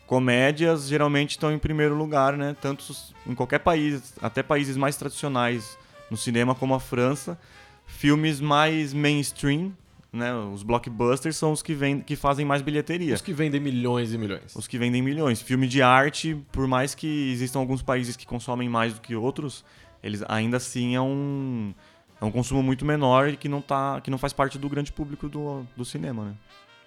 comédias 0.06 0.88
geralmente 0.88 1.32
estão 1.32 1.52
em 1.52 1.58
primeiro 1.58 1.94
lugar, 1.94 2.38
né? 2.38 2.56
Tanto 2.58 2.90
em 3.26 3.34
qualquer 3.34 3.58
país, 3.58 4.14
até 4.22 4.42
países 4.42 4.78
mais 4.78 4.96
tradicionais 4.96 5.76
no 6.10 6.16
cinema 6.16 6.54
como 6.54 6.74
a 6.74 6.80
França, 6.80 7.38
filmes 7.86 8.40
mais 8.40 8.94
mainstream, 8.94 9.74
né? 10.12 10.32
Os 10.34 10.62
blockbusters 10.62 11.36
são 11.36 11.52
os 11.52 11.62
que, 11.62 11.74
vend 11.74 12.02
que 12.02 12.16
fazem 12.16 12.44
mais 12.44 12.62
bilheteria. 12.62 13.14
Os 13.14 13.20
que 13.20 13.32
vendem 13.32 13.60
milhões 13.60 14.12
e 14.12 14.18
milhões. 14.18 14.54
Os 14.56 14.66
que 14.66 14.78
vendem 14.78 15.02
milhões. 15.02 15.42
Filme 15.42 15.68
de 15.68 15.82
arte, 15.82 16.36
por 16.50 16.66
mais 16.66 16.94
que 16.94 17.30
existam 17.30 17.58
alguns 17.58 17.82
países 17.82 18.16
que 18.16 18.26
consomem 18.26 18.68
mais 18.68 18.94
do 18.94 19.00
que 19.00 19.14
outros, 19.14 19.64
eles 20.02 20.22
ainda 20.28 20.56
assim 20.56 20.94
é 20.94 21.00
um, 21.00 21.74
é 22.20 22.24
um 22.24 22.30
consumo 22.30 22.62
muito 22.62 22.84
menor 22.84 23.28
e 23.28 23.36
que 23.36 23.48
não, 23.48 23.60
tá, 23.60 24.00
que 24.00 24.10
não 24.10 24.18
faz 24.18 24.32
parte 24.32 24.58
do 24.58 24.68
grande 24.68 24.92
público 24.92 25.28
do, 25.28 25.66
do 25.76 25.84
cinema, 25.84 26.24
né? 26.24 26.34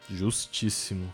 Justíssimo. 0.10 1.14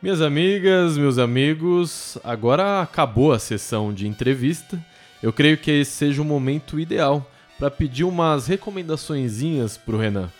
Minhas 0.00 0.20
amigas, 0.20 0.96
meus 0.96 1.18
amigos, 1.18 2.16
agora 2.22 2.80
acabou 2.80 3.32
a 3.32 3.38
sessão 3.38 3.92
de 3.92 4.06
entrevista. 4.06 4.80
Eu 5.20 5.32
creio 5.32 5.58
que 5.58 5.72
esse 5.72 5.90
seja 5.90 6.22
o 6.22 6.24
momento 6.24 6.78
ideal 6.78 7.28
para 7.58 7.68
pedir 7.68 8.04
umas 8.04 8.46
recomendaçõezinhas 8.46 9.76
pro 9.76 9.98
Renan. 9.98 10.30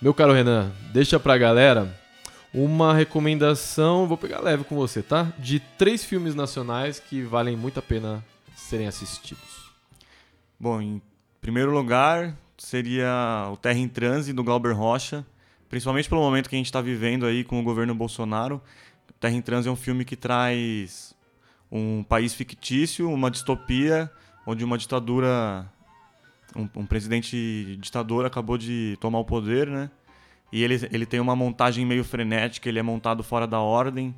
Meu 0.00 0.12
caro 0.12 0.32
Renan, 0.32 0.70
deixa 0.92 1.18
pra 1.18 1.38
galera 1.38 1.94
uma 2.52 2.94
recomendação, 2.94 4.06
vou 4.06 4.16
pegar 4.16 4.40
leve 4.40 4.64
com 4.64 4.76
você, 4.76 5.02
tá? 5.02 5.32
De 5.38 5.60
três 5.60 6.04
filmes 6.04 6.34
nacionais 6.34 7.00
que 7.00 7.22
valem 7.22 7.56
muito 7.56 7.78
a 7.78 7.82
pena 7.82 8.24
serem 8.54 8.86
assistidos. 8.86 9.70
Bom, 10.58 10.80
em 10.80 11.02
primeiro 11.40 11.72
lugar 11.72 12.36
seria 12.56 13.48
o 13.52 13.56
Terra 13.56 13.78
em 13.78 13.88
Transe 13.88 14.32
do 14.32 14.44
Glauber 14.44 14.72
Rocha 14.72 15.24
principalmente 15.74 16.08
pelo 16.08 16.20
momento 16.20 16.48
que 16.48 16.54
a 16.54 16.58
gente 16.58 16.66
está 16.66 16.80
vivendo 16.80 17.26
aí 17.26 17.42
com 17.42 17.58
o 17.58 17.62
governo 17.64 17.92
Bolsonaro. 17.96 18.62
Terra 19.18 19.34
em 19.34 19.42
Trans 19.42 19.66
é 19.66 19.70
um 19.70 19.74
filme 19.74 20.04
que 20.04 20.14
traz 20.14 21.12
um 21.68 22.04
país 22.04 22.32
fictício, 22.32 23.10
uma 23.10 23.28
distopia, 23.28 24.08
onde 24.46 24.64
uma 24.64 24.78
ditadura, 24.78 25.68
um, 26.54 26.68
um 26.76 26.86
presidente 26.86 27.76
ditador 27.80 28.24
acabou 28.24 28.56
de 28.56 28.96
tomar 29.00 29.18
o 29.18 29.24
poder, 29.24 29.66
né? 29.68 29.90
E 30.52 30.62
ele, 30.62 30.88
ele 30.92 31.06
tem 31.06 31.18
uma 31.20 31.34
montagem 31.34 31.84
meio 31.84 32.04
frenética, 32.04 32.68
ele 32.68 32.78
é 32.78 32.82
montado 32.82 33.22
fora 33.22 33.46
da 33.46 33.58
ordem. 33.58 34.14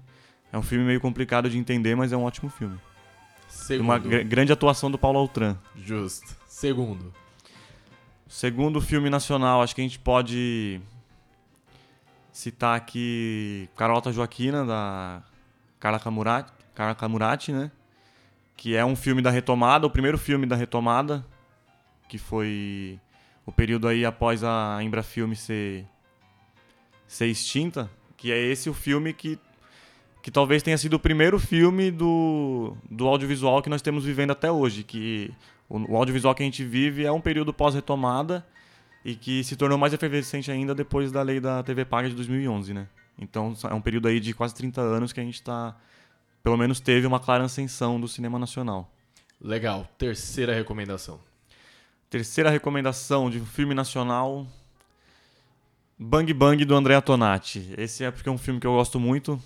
É 0.53 0.59
um 0.59 0.63
filme 0.63 0.85
meio 0.85 1.01
complicado 1.01 1.49
de 1.49 1.59
entender, 1.59 1.95
mas 1.95 2.13
é 2.13 2.17
um 2.17 2.25
ótimo 2.25 2.51
filme. 2.51 2.79
Segundo. 3.49 3.85
Uma 3.87 3.99
gr- 3.99 4.25
grande 4.25 4.53
atuação 4.53 4.91
do 4.91 4.99
Paulo 4.99 5.19
Altran. 5.19 5.57
Justo. 5.77 6.37
Segundo. 6.47 7.13
Segundo 8.29 8.81
filme 8.81 9.09
nacional, 9.09 9.63
acho 9.63 9.75
que 9.75 9.81
a 9.81 9.85
gente 9.85 9.99
pode 9.99 10.81
citar 12.33 12.77
aqui 12.77 13.69
Carlota 13.77 14.13
Joaquina, 14.13 14.65
da 14.65 15.23
Carla 15.81 15.99
Camurati, 15.99 16.53
Carla 16.75 16.95
Camurati, 16.95 17.53
né? 17.53 17.71
Que 18.57 18.75
é 18.77 18.85
um 18.85 18.97
filme 18.97 19.23
da 19.23 19.31
retomada, 19.31 19.87
o 19.87 19.91
primeiro 19.91 20.19
filme 20.19 20.45
da 20.45 20.57
retomada, 20.57 21.25
que 22.09 22.19
foi 22.19 22.99
o 23.45 23.53
período 23.53 23.89
aí 23.89 24.05
após 24.05 24.43
a 24.43 24.79
Embrafilme 24.83 25.37
ser, 25.37 25.87
ser 27.07 27.27
extinta, 27.27 27.91
que 28.17 28.33
é 28.33 28.39
esse 28.39 28.69
o 28.69 28.75
filme 28.75 29.13
que, 29.13 29.39
que 30.23 30.31
talvez 30.31 30.63
tenha 30.63 30.77
sido 30.77 30.95
o 30.95 30.99
primeiro 30.99 31.39
filme 31.39 31.91
do, 31.91 32.77
do 32.91 33.07
audiovisual 33.07 33.63
que 33.63 33.71
nós 33.71 33.83
temos 33.83 34.05
vivendo 34.05 34.33
até 34.33 34.51
hoje, 34.51 34.83
que 34.83 35.33
o, 35.69 35.93
o 35.93 35.97
audiovisual 35.97 36.35
que 36.35 36.43
a 36.43 36.47
gente 36.47 36.65
vive 36.65 37.05
é 37.05 37.13
um 37.13 37.21
período 37.21 37.53
pós-retomada 37.53 38.45
e 39.05 39.15
que 39.15 39.45
se 39.45 39.55
tornou 39.55 39.79
mais 39.79 39.93
efervescente 39.93 40.51
ainda 40.51 40.75
depois 40.75 41.13
da 41.13 41.23
lei 41.23 41.39
da 41.39 41.63
TV 41.63 41.85
Paga 41.85 42.09
de 42.09 42.17
2011, 42.17 42.75
né? 42.75 42.89
Então 43.19 43.55
é 43.71 43.75
um 43.75 43.81
período 43.81 44.09
aí 44.09 44.19
de 44.19 44.35
quase 44.35 44.55
30 44.55 44.81
anos 44.81 45.13
que 45.13 45.21
a 45.21 45.23
gente 45.23 45.41
tá, 45.43 45.77
pelo 46.43 46.57
menos 46.57 46.81
teve 46.81 47.07
uma 47.07 47.21
clara 47.21 47.45
ascensão 47.45 48.01
do 48.01 48.09
cinema 48.09 48.39
nacional. 48.39 48.93
Legal. 49.41 49.89
Terceira 49.97 50.55
recomendação. 50.55 51.21
Terceira 52.17 52.49
recomendação 52.49 53.29
de 53.29 53.39
um 53.39 53.45
filme 53.45 53.75
nacional, 53.75 54.47
Bang 55.99 56.33
Bang 56.33 56.65
do 56.65 56.75
Andrea 56.75 57.03
Tonati. 57.03 57.75
Esse 57.77 58.05
é 58.05 58.11
porque 58.11 58.27
é 58.27 58.33
um 58.33 58.39
filme 58.39 58.59
que 58.59 58.67
eu 58.67 58.73
gosto 58.73 58.99
muito. 58.99 59.39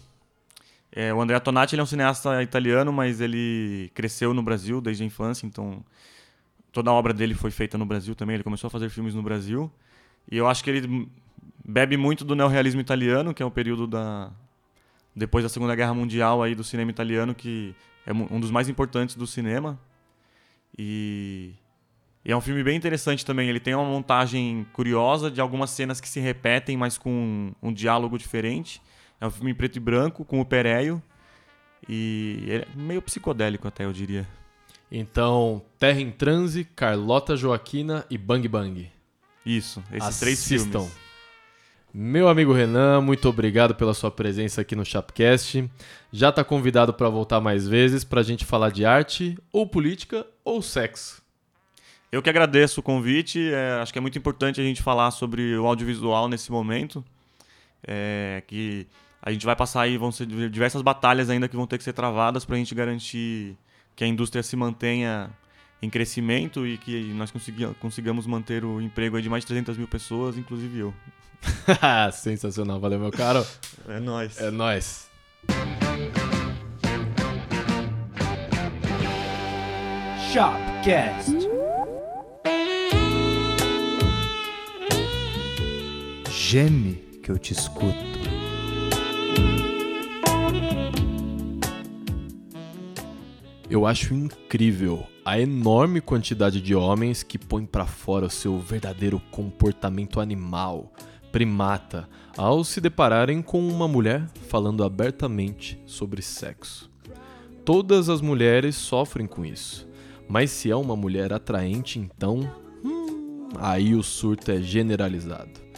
É, 0.92 1.12
o 1.12 1.20
Andrea 1.20 1.40
Tonati 1.40 1.74
ele 1.74 1.80
é 1.80 1.82
um 1.82 1.86
cineasta 1.86 2.40
italiano, 2.44 2.92
mas 2.92 3.20
ele 3.20 3.90
cresceu 3.92 4.32
no 4.32 4.40
Brasil 4.40 4.80
desde 4.80 5.02
a 5.02 5.06
infância, 5.06 5.48
então 5.48 5.84
toda 6.70 6.90
a 6.90 6.92
obra 6.92 7.12
dele 7.12 7.34
foi 7.34 7.50
feita 7.50 7.76
no 7.76 7.84
Brasil 7.84 8.14
também. 8.14 8.34
Ele 8.34 8.44
começou 8.44 8.68
a 8.68 8.70
fazer 8.70 8.88
filmes 8.88 9.16
no 9.16 9.22
Brasil. 9.24 9.68
E 10.30 10.36
eu 10.36 10.46
acho 10.46 10.62
que 10.62 10.70
ele 10.70 11.08
bebe 11.64 11.96
muito 11.96 12.24
do 12.24 12.36
neorrealismo 12.36 12.80
italiano, 12.80 13.34
que 13.34 13.42
é 13.42 13.46
o 13.46 13.50
período 13.50 13.84
da 13.84 14.30
depois 15.16 15.42
da 15.42 15.48
Segunda 15.48 15.74
Guerra 15.74 15.92
Mundial 15.92 16.40
aí 16.40 16.54
do 16.54 16.62
cinema 16.62 16.92
italiano, 16.92 17.34
que 17.34 17.74
é 18.06 18.12
um 18.12 18.38
dos 18.38 18.52
mais 18.52 18.68
importantes 18.68 19.16
do 19.16 19.26
cinema. 19.26 19.76
E, 20.78 21.52
e 22.24 22.32
é 22.32 22.36
um 22.36 22.40
filme 22.40 22.62
bem 22.62 22.76
interessante 22.76 23.24
também. 23.24 23.48
Ele 23.48 23.60
tem 23.60 23.74
uma 23.74 23.84
montagem 23.84 24.66
curiosa 24.72 25.30
de 25.30 25.40
algumas 25.40 25.70
cenas 25.70 26.00
que 26.00 26.08
se 26.08 26.20
repetem, 26.20 26.76
mas 26.76 26.98
com 26.98 27.10
um, 27.10 27.68
um 27.68 27.72
diálogo 27.72 28.18
diferente. 28.18 28.80
É 29.20 29.26
um 29.26 29.30
filme 29.30 29.50
em 29.50 29.54
preto 29.54 29.76
e 29.76 29.80
branco, 29.80 30.24
com 30.24 30.40
o 30.40 30.44
Pereio. 30.44 31.02
E 31.88 32.44
é 32.48 32.66
meio 32.76 33.00
psicodélico 33.00 33.66
até, 33.66 33.84
eu 33.84 33.92
diria. 33.92 34.28
Então, 34.92 35.62
Terra 35.78 36.00
em 36.00 36.10
Transe, 36.10 36.64
Carlota 36.64 37.36
Joaquina 37.36 38.04
e 38.10 38.18
Bang 38.18 38.46
Bang. 38.48 38.90
Isso, 39.44 39.82
esses 39.92 40.20
três 40.20 40.38
Assistam. 40.40 40.80
filmes. 40.80 41.10
Meu 41.92 42.28
amigo 42.28 42.52
Renan, 42.52 43.00
muito 43.00 43.28
obrigado 43.28 43.74
pela 43.74 43.94
sua 43.94 44.10
presença 44.10 44.60
aqui 44.60 44.76
no 44.76 44.84
Chapcast. 44.84 45.68
Já 46.12 46.28
está 46.28 46.44
convidado 46.44 46.92
para 46.94 47.08
voltar 47.08 47.40
mais 47.40 47.66
vezes 47.66 48.04
para 48.04 48.20
a 48.20 48.22
gente 48.22 48.44
falar 48.44 48.70
de 48.70 48.84
arte, 48.84 49.36
ou 49.52 49.66
política, 49.66 50.26
ou 50.44 50.62
sexo. 50.62 51.20
Eu 52.12 52.20
que 52.22 52.28
agradeço 52.28 52.80
o 52.80 52.82
convite. 52.82 53.50
é, 53.52 53.80
acho 53.80 53.92
que 53.92 53.98
é 53.98 54.02
muito 54.02 54.18
importante 54.18 54.60
a 54.60 54.64
gente 54.64 54.82
falar 54.82 55.10
sobre 55.10 55.56
o 55.56 55.66
audiovisual 55.66 56.28
nesse 56.28 56.50
momento. 56.50 57.04
É, 57.86 58.42
que 58.46 58.86
a 59.22 59.30
gente 59.30 59.46
vai 59.46 59.54
passar 59.54 59.82
aí, 59.82 59.96
vão 59.96 60.10
ser 60.10 60.26
diversas 60.26 60.82
batalhas 60.82 61.30
ainda 61.30 61.48
que 61.48 61.56
vão 61.56 61.66
ter 61.66 61.78
que 61.78 61.84
ser 61.84 61.92
travadas 61.92 62.44
para 62.44 62.56
a 62.56 62.58
gente 62.58 62.74
garantir 62.74 63.56
que 63.94 64.02
a 64.02 64.06
indústria 64.06 64.42
se 64.42 64.56
mantenha 64.56 65.30
em 65.80 65.88
crescimento 65.88 66.66
e 66.66 66.76
que 66.76 67.12
nós 67.14 67.32
consigamos 67.78 68.26
manter 68.26 68.64
o 68.64 68.80
emprego 68.80 69.16
aí 69.16 69.22
de 69.22 69.28
mais 69.28 69.44
de 69.44 69.48
300 69.48 69.78
mil 69.78 69.88
pessoas, 69.88 70.36
inclusive 70.36 70.78
eu. 70.78 70.94
Sensacional, 72.12 72.80
valeu 72.80 72.98
meu 72.98 73.10
caro. 73.10 73.46
É 73.88 74.00
nóis. 74.00 74.38
É 74.38 74.50
nóis. 74.50 75.08
Shopcast. 80.32 81.39
Geme 86.50 86.94
que 87.22 87.30
eu 87.30 87.38
te 87.38 87.52
escuto. 87.52 87.94
Eu 93.70 93.86
acho 93.86 94.12
incrível 94.12 95.06
a 95.24 95.38
enorme 95.38 96.00
quantidade 96.00 96.60
de 96.60 96.74
homens 96.74 97.22
que 97.22 97.38
põem 97.38 97.64
pra 97.64 97.86
fora 97.86 98.26
o 98.26 98.30
seu 98.30 98.58
verdadeiro 98.58 99.22
comportamento 99.30 100.18
animal, 100.18 100.92
primata, 101.30 102.08
ao 102.36 102.64
se 102.64 102.80
depararem 102.80 103.42
com 103.42 103.64
uma 103.68 103.86
mulher 103.86 104.26
falando 104.48 104.82
abertamente 104.82 105.80
sobre 105.86 106.20
sexo. 106.20 106.90
Todas 107.64 108.08
as 108.08 108.20
mulheres 108.20 108.74
sofrem 108.74 109.28
com 109.28 109.44
isso, 109.44 109.88
mas 110.28 110.50
se 110.50 110.68
é 110.68 110.74
uma 110.74 110.96
mulher 110.96 111.32
atraente, 111.32 112.00
então. 112.00 112.52
hum, 112.84 113.50
aí 113.54 113.94
o 113.94 114.02
surto 114.02 114.50
é 114.50 114.60
generalizado. 114.60 115.69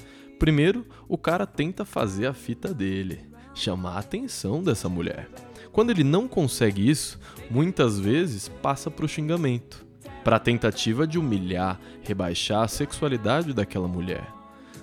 Primeiro, 0.42 0.85
o 1.09 1.16
cara 1.16 1.46
tenta 1.46 1.85
fazer 1.85 2.26
a 2.26 2.35
fita 2.35 2.74
dele, 2.74 3.31
chamar 3.55 3.92
a 3.92 3.98
atenção 4.00 4.61
dessa 4.61 4.88
mulher. 4.88 5.28
Quando 5.70 5.90
ele 5.90 6.02
não 6.02 6.26
consegue 6.26 6.90
isso, 6.90 7.20
muitas 7.48 7.96
vezes 7.96 8.48
passa 8.48 8.90
pro 8.90 9.07
xingamento, 9.07 9.87
para 10.24 10.38
a 10.38 10.40
tentativa 10.40 11.07
de 11.07 11.16
humilhar, 11.16 11.81
rebaixar 12.02 12.64
a 12.64 12.66
sexualidade 12.66 13.55
daquela 13.55 13.87
mulher. 13.87 14.26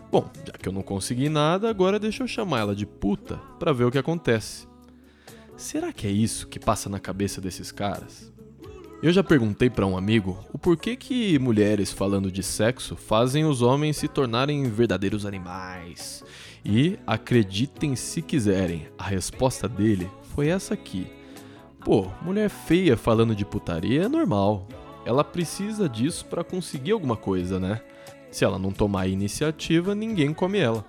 Bom, 0.10 0.32
já 0.48 0.54
que 0.54 0.70
eu 0.70 0.72
não 0.72 0.82
consegui 0.82 1.28
nada, 1.28 1.70
agora 1.70 2.00
deixa 2.00 2.24
eu 2.24 2.28
chamar 2.30 2.60
ela 2.60 2.74
de 2.74 2.86
puta 2.86 3.36
para 3.60 3.74
ver 3.74 3.84
o 3.84 3.92
que 3.92 3.98
acontece. 3.98 4.66
Será 5.58 5.92
que 5.92 6.08
é 6.08 6.10
isso 6.10 6.48
que 6.48 6.58
passa 6.58 6.88
na 6.88 7.02
cabeça 7.02 7.42
desses 7.42 7.70
caras? 7.70 8.32
Eu 9.02 9.14
já 9.14 9.24
perguntei 9.24 9.70
para 9.70 9.88
um 9.88 9.98
amigo 9.98 10.38
o 10.52 10.58
porquê 10.58 10.94
que 10.94 11.40
mulheres 11.40 11.90
falando 11.90 12.30
de 12.30 12.44
sexo 12.44 12.98
fazem 12.98 13.46
os 13.46 13.62
homens 13.62 13.96
se 13.96 14.10
tornarem 14.10 14.70
verdadeiros 14.70 15.26
animais. 15.26 16.22
E 16.66 17.00
acreditem 17.08 17.96
se 17.96 18.22
quiserem, 18.22 18.90
a 18.98 19.06
resposta 19.06 19.70
dele 19.70 20.12
foi 20.36 20.50
essa 20.50 20.74
aqui. 20.74 21.08
Pô, 21.80 22.08
mulher 22.22 22.50
feia 22.50 22.98
falando 22.98 23.34
de 23.34 23.46
putaria 23.46 24.04
é 24.04 24.10
normal. 24.10 24.68
Ela 25.06 25.24
precisa 25.24 25.88
disso 25.88 26.26
para 26.26 26.44
conseguir 26.44 26.92
alguma 26.92 27.16
coisa, 27.16 27.58
né? 27.58 27.82
Se 28.30 28.44
ela 28.44 28.60
não 28.60 28.72
tomar 28.72 29.04
a 29.04 29.08
iniciativa, 29.08 29.96
ninguém 29.96 30.34
come 30.34 30.60
ela. 30.60 30.86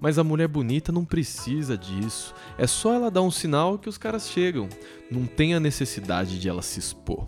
Mas 0.00 0.18
a 0.18 0.24
mulher 0.24 0.48
bonita 0.48 0.90
não 0.90 1.04
precisa 1.04 1.76
disso. 1.76 2.34
É 2.56 2.66
só 2.66 2.94
ela 2.94 3.10
dar 3.10 3.20
um 3.20 3.30
sinal 3.30 3.78
que 3.78 3.88
os 3.88 3.98
caras 3.98 4.30
chegam. 4.30 4.66
Não 5.10 5.26
tem 5.26 5.54
a 5.54 5.60
necessidade 5.60 6.40
de 6.40 6.48
ela 6.48 6.62
se 6.62 6.78
expor. 6.80 7.26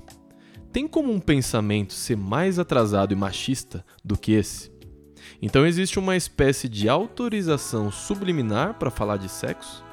Tem 0.72 0.88
como 0.88 1.12
um 1.12 1.20
pensamento 1.20 1.92
ser 1.92 2.16
mais 2.16 2.58
atrasado 2.58 3.12
e 3.12 3.16
machista 3.16 3.84
do 4.02 4.16
que 4.16 4.32
esse? 4.32 4.72
Então 5.40 5.66
existe 5.66 5.98
uma 5.98 6.16
espécie 6.16 6.66
de 6.66 6.88
autorização 6.88 7.90
subliminar 7.92 8.78
para 8.78 8.90
falar 8.90 9.18
de 9.18 9.28
sexo? 9.28 9.84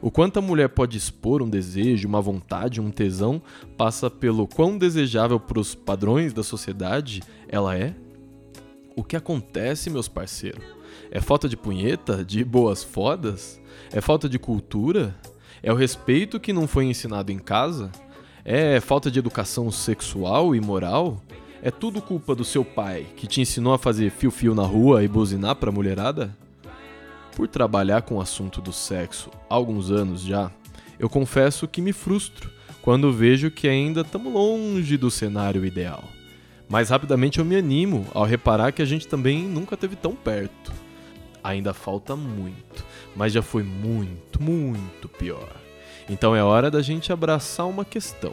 O 0.00 0.12
quanto 0.12 0.38
a 0.38 0.42
mulher 0.42 0.68
pode 0.68 0.96
expor 0.96 1.42
um 1.42 1.50
desejo, 1.50 2.06
uma 2.06 2.20
vontade, 2.20 2.80
um 2.80 2.88
tesão, 2.88 3.42
passa 3.76 4.08
pelo 4.08 4.46
quão 4.46 4.78
desejável 4.78 5.40
para 5.40 5.58
os 5.58 5.74
padrões 5.74 6.32
da 6.32 6.44
sociedade 6.44 7.20
ela 7.48 7.76
é? 7.76 7.96
O 8.94 9.02
que 9.02 9.16
acontece, 9.16 9.90
meus 9.90 10.06
parceiros? 10.06 10.64
É 11.10 11.20
falta 11.20 11.48
de 11.48 11.56
punheta? 11.56 12.24
De 12.24 12.44
boas 12.44 12.84
fodas? 12.84 13.60
É 13.90 14.00
falta 14.00 14.28
de 14.28 14.38
cultura? 14.38 15.16
É 15.60 15.72
o 15.72 15.76
respeito 15.76 16.38
que 16.38 16.52
não 16.52 16.68
foi 16.68 16.84
ensinado 16.84 17.32
em 17.32 17.38
casa? 17.40 17.90
É 18.50 18.80
falta 18.80 19.10
de 19.10 19.18
educação 19.18 19.70
sexual 19.70 20.56
e 20.56 20.60
moral? 20.60 21.22
É 21.62 21.70
tudo 21.70 22.00
culpa 22.00 22.34
do 22.34 22.46
seu 22.46 22.64
pai, 22.64 23.06
que 23.14 23.26
te 23.26 23.42
ensinou 23.42 23.74
a 23.74 23.78
fazer 23.78 24.10
fio-fio 24.10 24.54
na 24.54 24.62
rua 24.62 25.04
e 25.04 25.06
buzinar 25.06 25.54
pra 25.56 25.70
mulherada? 25.70 26.34
Por 27.36 27.46
trabalhar 27.46 28.00
com 28.00 28.14
o 28.14 28.20
assunto 28.22 28.62
do 28.62 28.72
sexo 28.72 29.28
há 29.50 29.54
alguns 29.54 29.90
anos 29.90 30.22
já, 30.22 30.50
eu 30.98 31.10
confesso 31.10 31.68
que 31.68 31.82
me 31.82 31.92
frustro 31.92 32.50
quando 32.80 33.12
vejo 33.12 33.50
que 33.50 33.68
ainda 33.68 34.00
estamos 34.00 34.32
longe 34.32 34.96
do 34.96 35.10
cenário 35.10 35.62
ideal. 35.62 36.02
Mas 36.70 36.88
rapidamente 36.88 37.40
eu 37.40 37.44
me 37.44 37.54
animo 37.54 38.06
ao 38.14 38.24
reparar 38.24 38.72
que 38.72 38.80
a 38.80 38.86
gente 38.86 39.06
também 39.06 39.42
nunca 39.42 39.76
teve 39.76 39.94
tão 39.94 40.14
perto. 40.14 40.72
Ainda 41.44 41.74
falta 41.74 42.16
muito, 42.16 42.82
mas 43.14 43.30
já 43.30 43.42
foi 43.42 43.62
muito, 43.62 44.42
muito 44.42 45.06
pior. 45.06 45.57
Então 46.08 46.34
é 46.34 46.42
hora 46.42 46.70
da 46.70 46.80
gente 46.80 47.12
abraçar 47.12 47.66
uma 47.68 47.84
questão. 47.84 48.32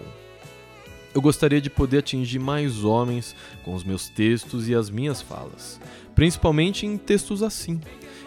Eu 1.13 1.21
gostaria 1.21 1.61
de 1.61 1.69
poder 1.69 1.99
atingir 1.99 2.39
mais 2.39 2.83
homens 2.83 3.35
com 3.63 3.73
os 3.73 3.83
meus 3.83 4.09
textos 4.09 4.67
e 4.67 4.75
as 4.75 4.89
minhas 4.89 5.21
falas, 5.21 5.79
principalmente 6.13 6.85
em 6.85 6.97
textos 6.97 7.41
assim. 7.41 7.79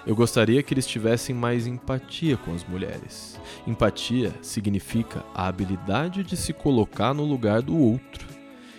Eu 0.07 0.17
gostaria 0.17 0.63
que 0.63 0.73
eles 0.73 0.87
tivessem 0.87 1.35
mais 1.35 1.67
empatia 1.67 2.39
com 2.39 2.55
as 2.55 2.65
mulheres. 2.65 3.39
Empatia 3.67 4.33
significa 4.41 5.23
a 5.35 5.47
habilidade 5.49 6.23
de 6.23 6.35
se 6.35 6.55
colocar 6.55 7.13
no 7.13 7.25
lugar 7.25 7.61
do 7.61 7.77
outro. 7.77 8.27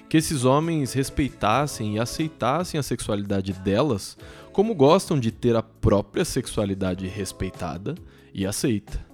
Que 0.10 0.18
esses 0.18 0.44
homens 0.44 0.92
respeitassem 0.94 1.96
e 1.96 2.00
aceitassem 2.00 2.80
a 2.80 2.84
sexualidade 2.84 3.54
delas 3.54 4.18
como 4.52 4.74
gostam 4.74 5.20
de 5.20 5.32
ter 5.32 5.56
a 5.56 5.62
própria 5.62 6.26
sexualidade 6.26 7.06
respeitada 7.06 7.94
e 8.34 8.44
aceita. 8.44 9.09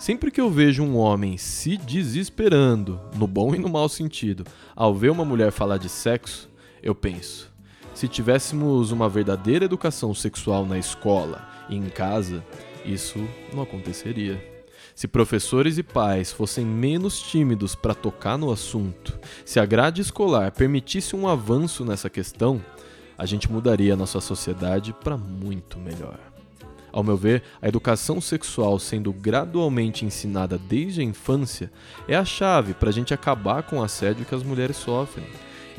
Sempre 0.00 0.30
que 0.30 0.40
eu 0.40 0.50
vejo 0.50 0.82
um 0.82 0.96
homem 0.96 1.36
se 1.36 1.76
desesperando, 1.76 2.98
no 3.14 3.26
bom 3.26 3.54
e 3.54 3.58
no 3.58 3.68
mau 3.68 3.86
sentido, 3.86 4.46
ao 4.74 4.94
ver 4.94 5.10
uma 5.10 5.26
mulher 5.26 5.52
falar 5.52 5.76
de 5.76 5.90
sexo, 5.90 6.48
eu 6.82 6.94
penso: 6.94 7.52
se 7.92 8.08
tivéssemos 8.08 8.92
uma 8.92 9.10
verdadeira 9.10 9.66
educação 9.66 10.14
sexual 10.14 10.64
na 10.64 10.78
escola 10.78 11.46
e 11.68 11.76
em 11.76 11.90
casa, 11.90 12.42
isso 12.82 13.18
não 13.52 13.62
aconteceria. 13.62 14.42
Se 14.94 15.06
professores 15.06 15.76
e 15.76 15.82
pais 15.82 16.32
fossem 16.32 16.64
menos 16.64 17.20
tímidos 17.20 17.74
para 17.74 17.94
tocar 17.94 18.38
no 18.38 18.50
assunto, 18.50 19.18
se 19.44 19.60
a 19.60 19.66
grade 19.66 20.00
escolar 20.00 20.50
permitisse 20.50 21.14
um 21.14 21.28
avanço 21.28 21.84
nessa 21.84 22.08
questão, 22.08 22.64
a 23.18 23.26
gente 23.26 23.52
mudaria 23.52 23.92
a 23.92 23.98
nossa 23.98 24.18
sociedade 24.18 24.94
para 24.94 25.18
muito 25.18 25.78
melhor. 25.78 26.29
Ao 26.92 27.04
meu 27.04 27.16
ver, 27.16 27.42
a 27.62 27.68
educação 27.68 28.20
sexual 28.20 28.78
sendo 28.78 29.12
gradualmente 29.12 30.04
ensinada 30.04 30.58
desde 30.58 31.00
a 31.00 31.04
infância 31.04 31.70
é 32.08 32.16
a 32.16 32.24
chave 32.24 32.74
para 32.74 32.88
a 32.88 32.92
gente 32.92 33.14
acabar 33.14 33.62
com 33.62 33.78
o 33.78 33.82
assédio 33.82 34.24
que 34.24 34.34
as 34.34 34.42
mulheres 34.42 34.76
sofrem. 34.76 35.26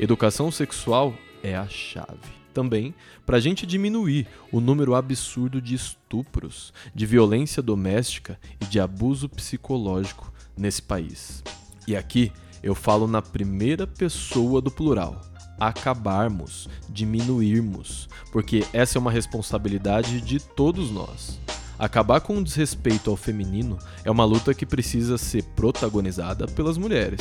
Educação 0.00 0.50
sexual 0.50 1.14
é 1.42 1.54
a 1.54 1.66
chave. 1.68 2.42
Também 2.54 2.94
para 3.24 3.38
a 3.38 3.40
gente 3.40 3.66
diminuir 3.66 4.26
o 4.50 4.60
número 4.60 4.94
absurdo 4.94 5.60
de 5.60 5.74
estupros, 5.74 6.72
de 6.94 7.06
violência 7.06 7.62
doméstica 7.62 8.38
e 8.60 8.66
de 8.66 8.78
abuso 8.78 9.28
psicológico 9.28 10.32
nesse 10.56 10.82
país. 10.82 11.42
E 11.86 11.96
aqui 11.96 12.30
eu 12.62 12.74
falo 12.74 13.06
na 13.06 13.20
primeira 13.20 13.86
pessoa 13.86 14.60
do 14.60 14.70
plural 14.70 15.31
acabarmos, 15.68 16.68
diminuirmos, 16.88 18.08
porque 18.32 18.66
essa 18.72 18.98
é 18.98 19.00
uma 19.00 19.10
responsabilidade 19.10 20.20
de 20.20 20.40
todos 20.40 20.90
nós. 20.90 21.38
Acabar 21.78 22.20
com 22.20 22.36
o 22.36 22.44
desrespeito 22.44 23.10
ao 23.10 23.16
feminino 23.16 23.78
é 24.04 24.10
uma 24.10 24.24
luta 24.24 24.54
que 24.54 24.66
precisa 24.66 25.16
ser 25.16 25.42
protagonizada 25.54 26.46
pelas 26.46 26.76
mulheres, 26.76 27.20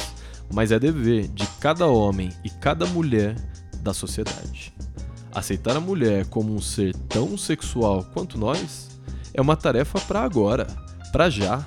mas 0.52 0.72
é 0.72 0.80
dever 0.80 1.28
de 1.28 1.46
cada 1.60 1.86
homem 1.86 2.30
e 2.44 2.50
cada 2.50 2.86
mulher 2.88 3.36
da 3.78 3.94
sociedade. 3.94 4.74
Aceitar 5.34 5.76
a 5.76 5.80
mulher 5.80 6.26
como 6.26 6.54
um 6.54 6.62
ser 6.62 6.96
tão 7.08 7.38
sexual 7.38 8.04
quanto 8.14 8.38
nós 8.38 8.89
é 9.34 9.42
uma 9.42 9.56
tarefa 9.56 10.00
para 10.02 10.22
agora, 10.22 10.68
para 11.12 11.30
já 11.30 11.66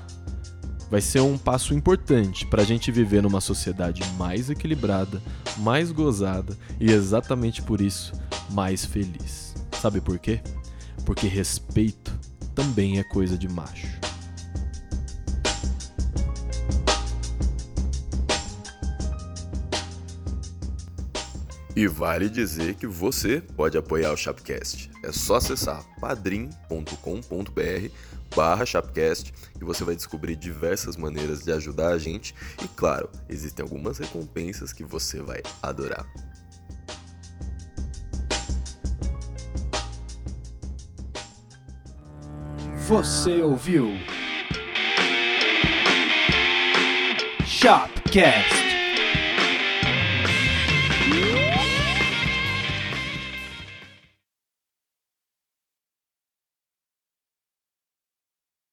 vai 0.91 1.01
ser 1.01 1.21
um 1.21 1.37
passo 1.37 1.75
importante 1.75 2.47
para 2.47 2.63
a 2.63 2.65
gente 2.65 2.91
viver 2.91 3.23
numa 3.23 3.41
sociedade 3.41 4.03
mais 4.17 4.51
equilibrada, 4.51 5.23
mais 5.59 5.91
gozada 5.91 6.57
e 6.81 6.91
exatamente 6.91 7.63
por 7.63 7.81
isso 7.81 8.13
mais 8.51 8.85
feliz. 8.85 9.55
Sabe 9.81 10.01
por 10.01 10.19
quê? 10.19 10.41
Porque 11.05 11.27
respeito 11.27 12.17
também 12.55 12.99
é 12.99 13.05
coisa 13.05 13.37
de 13.37 13.49
macho. 13.49 14.05
E 21.77 21.89
vale 21.89 22.29
dizer 22.29 22.77
que 22.77 22.87
você 22.87 23.41
pode 23.41 23.77
apoiar 23.77 24.13
o 24.13 24.17
Chapcast. 24.17 24.91
É 25.03 25.11
só 25.11 25.37
acessar 25.37 25.85
padrim.com.br 26.01 27.91
barra 28.35 28.67
Chapcast 28.67 29.33
e 29.61 29.65
você 29.65 29.85
vai 29.85 29.95
descobrir 29.95 30.37
diversas 30.37 30.97
maneiras 30.97 31.43
de 31.45 31.53
ajudar 31.53 31.89
a 31.89 31.99
gente 31.99 32.35
e 32.63 32.69
claro, 32.69 33.09
existem 33.29 33.63
algumas 33.63 33.99
recompensas 33.99 34.73
que 34.73 34.85
você 34.85 35.21
vai 35.21 35.43
adorar. 35.63 36.07
Você 42.87 43.41
ouviu? 43.41 43.93
Shopcast. 47.47 48.64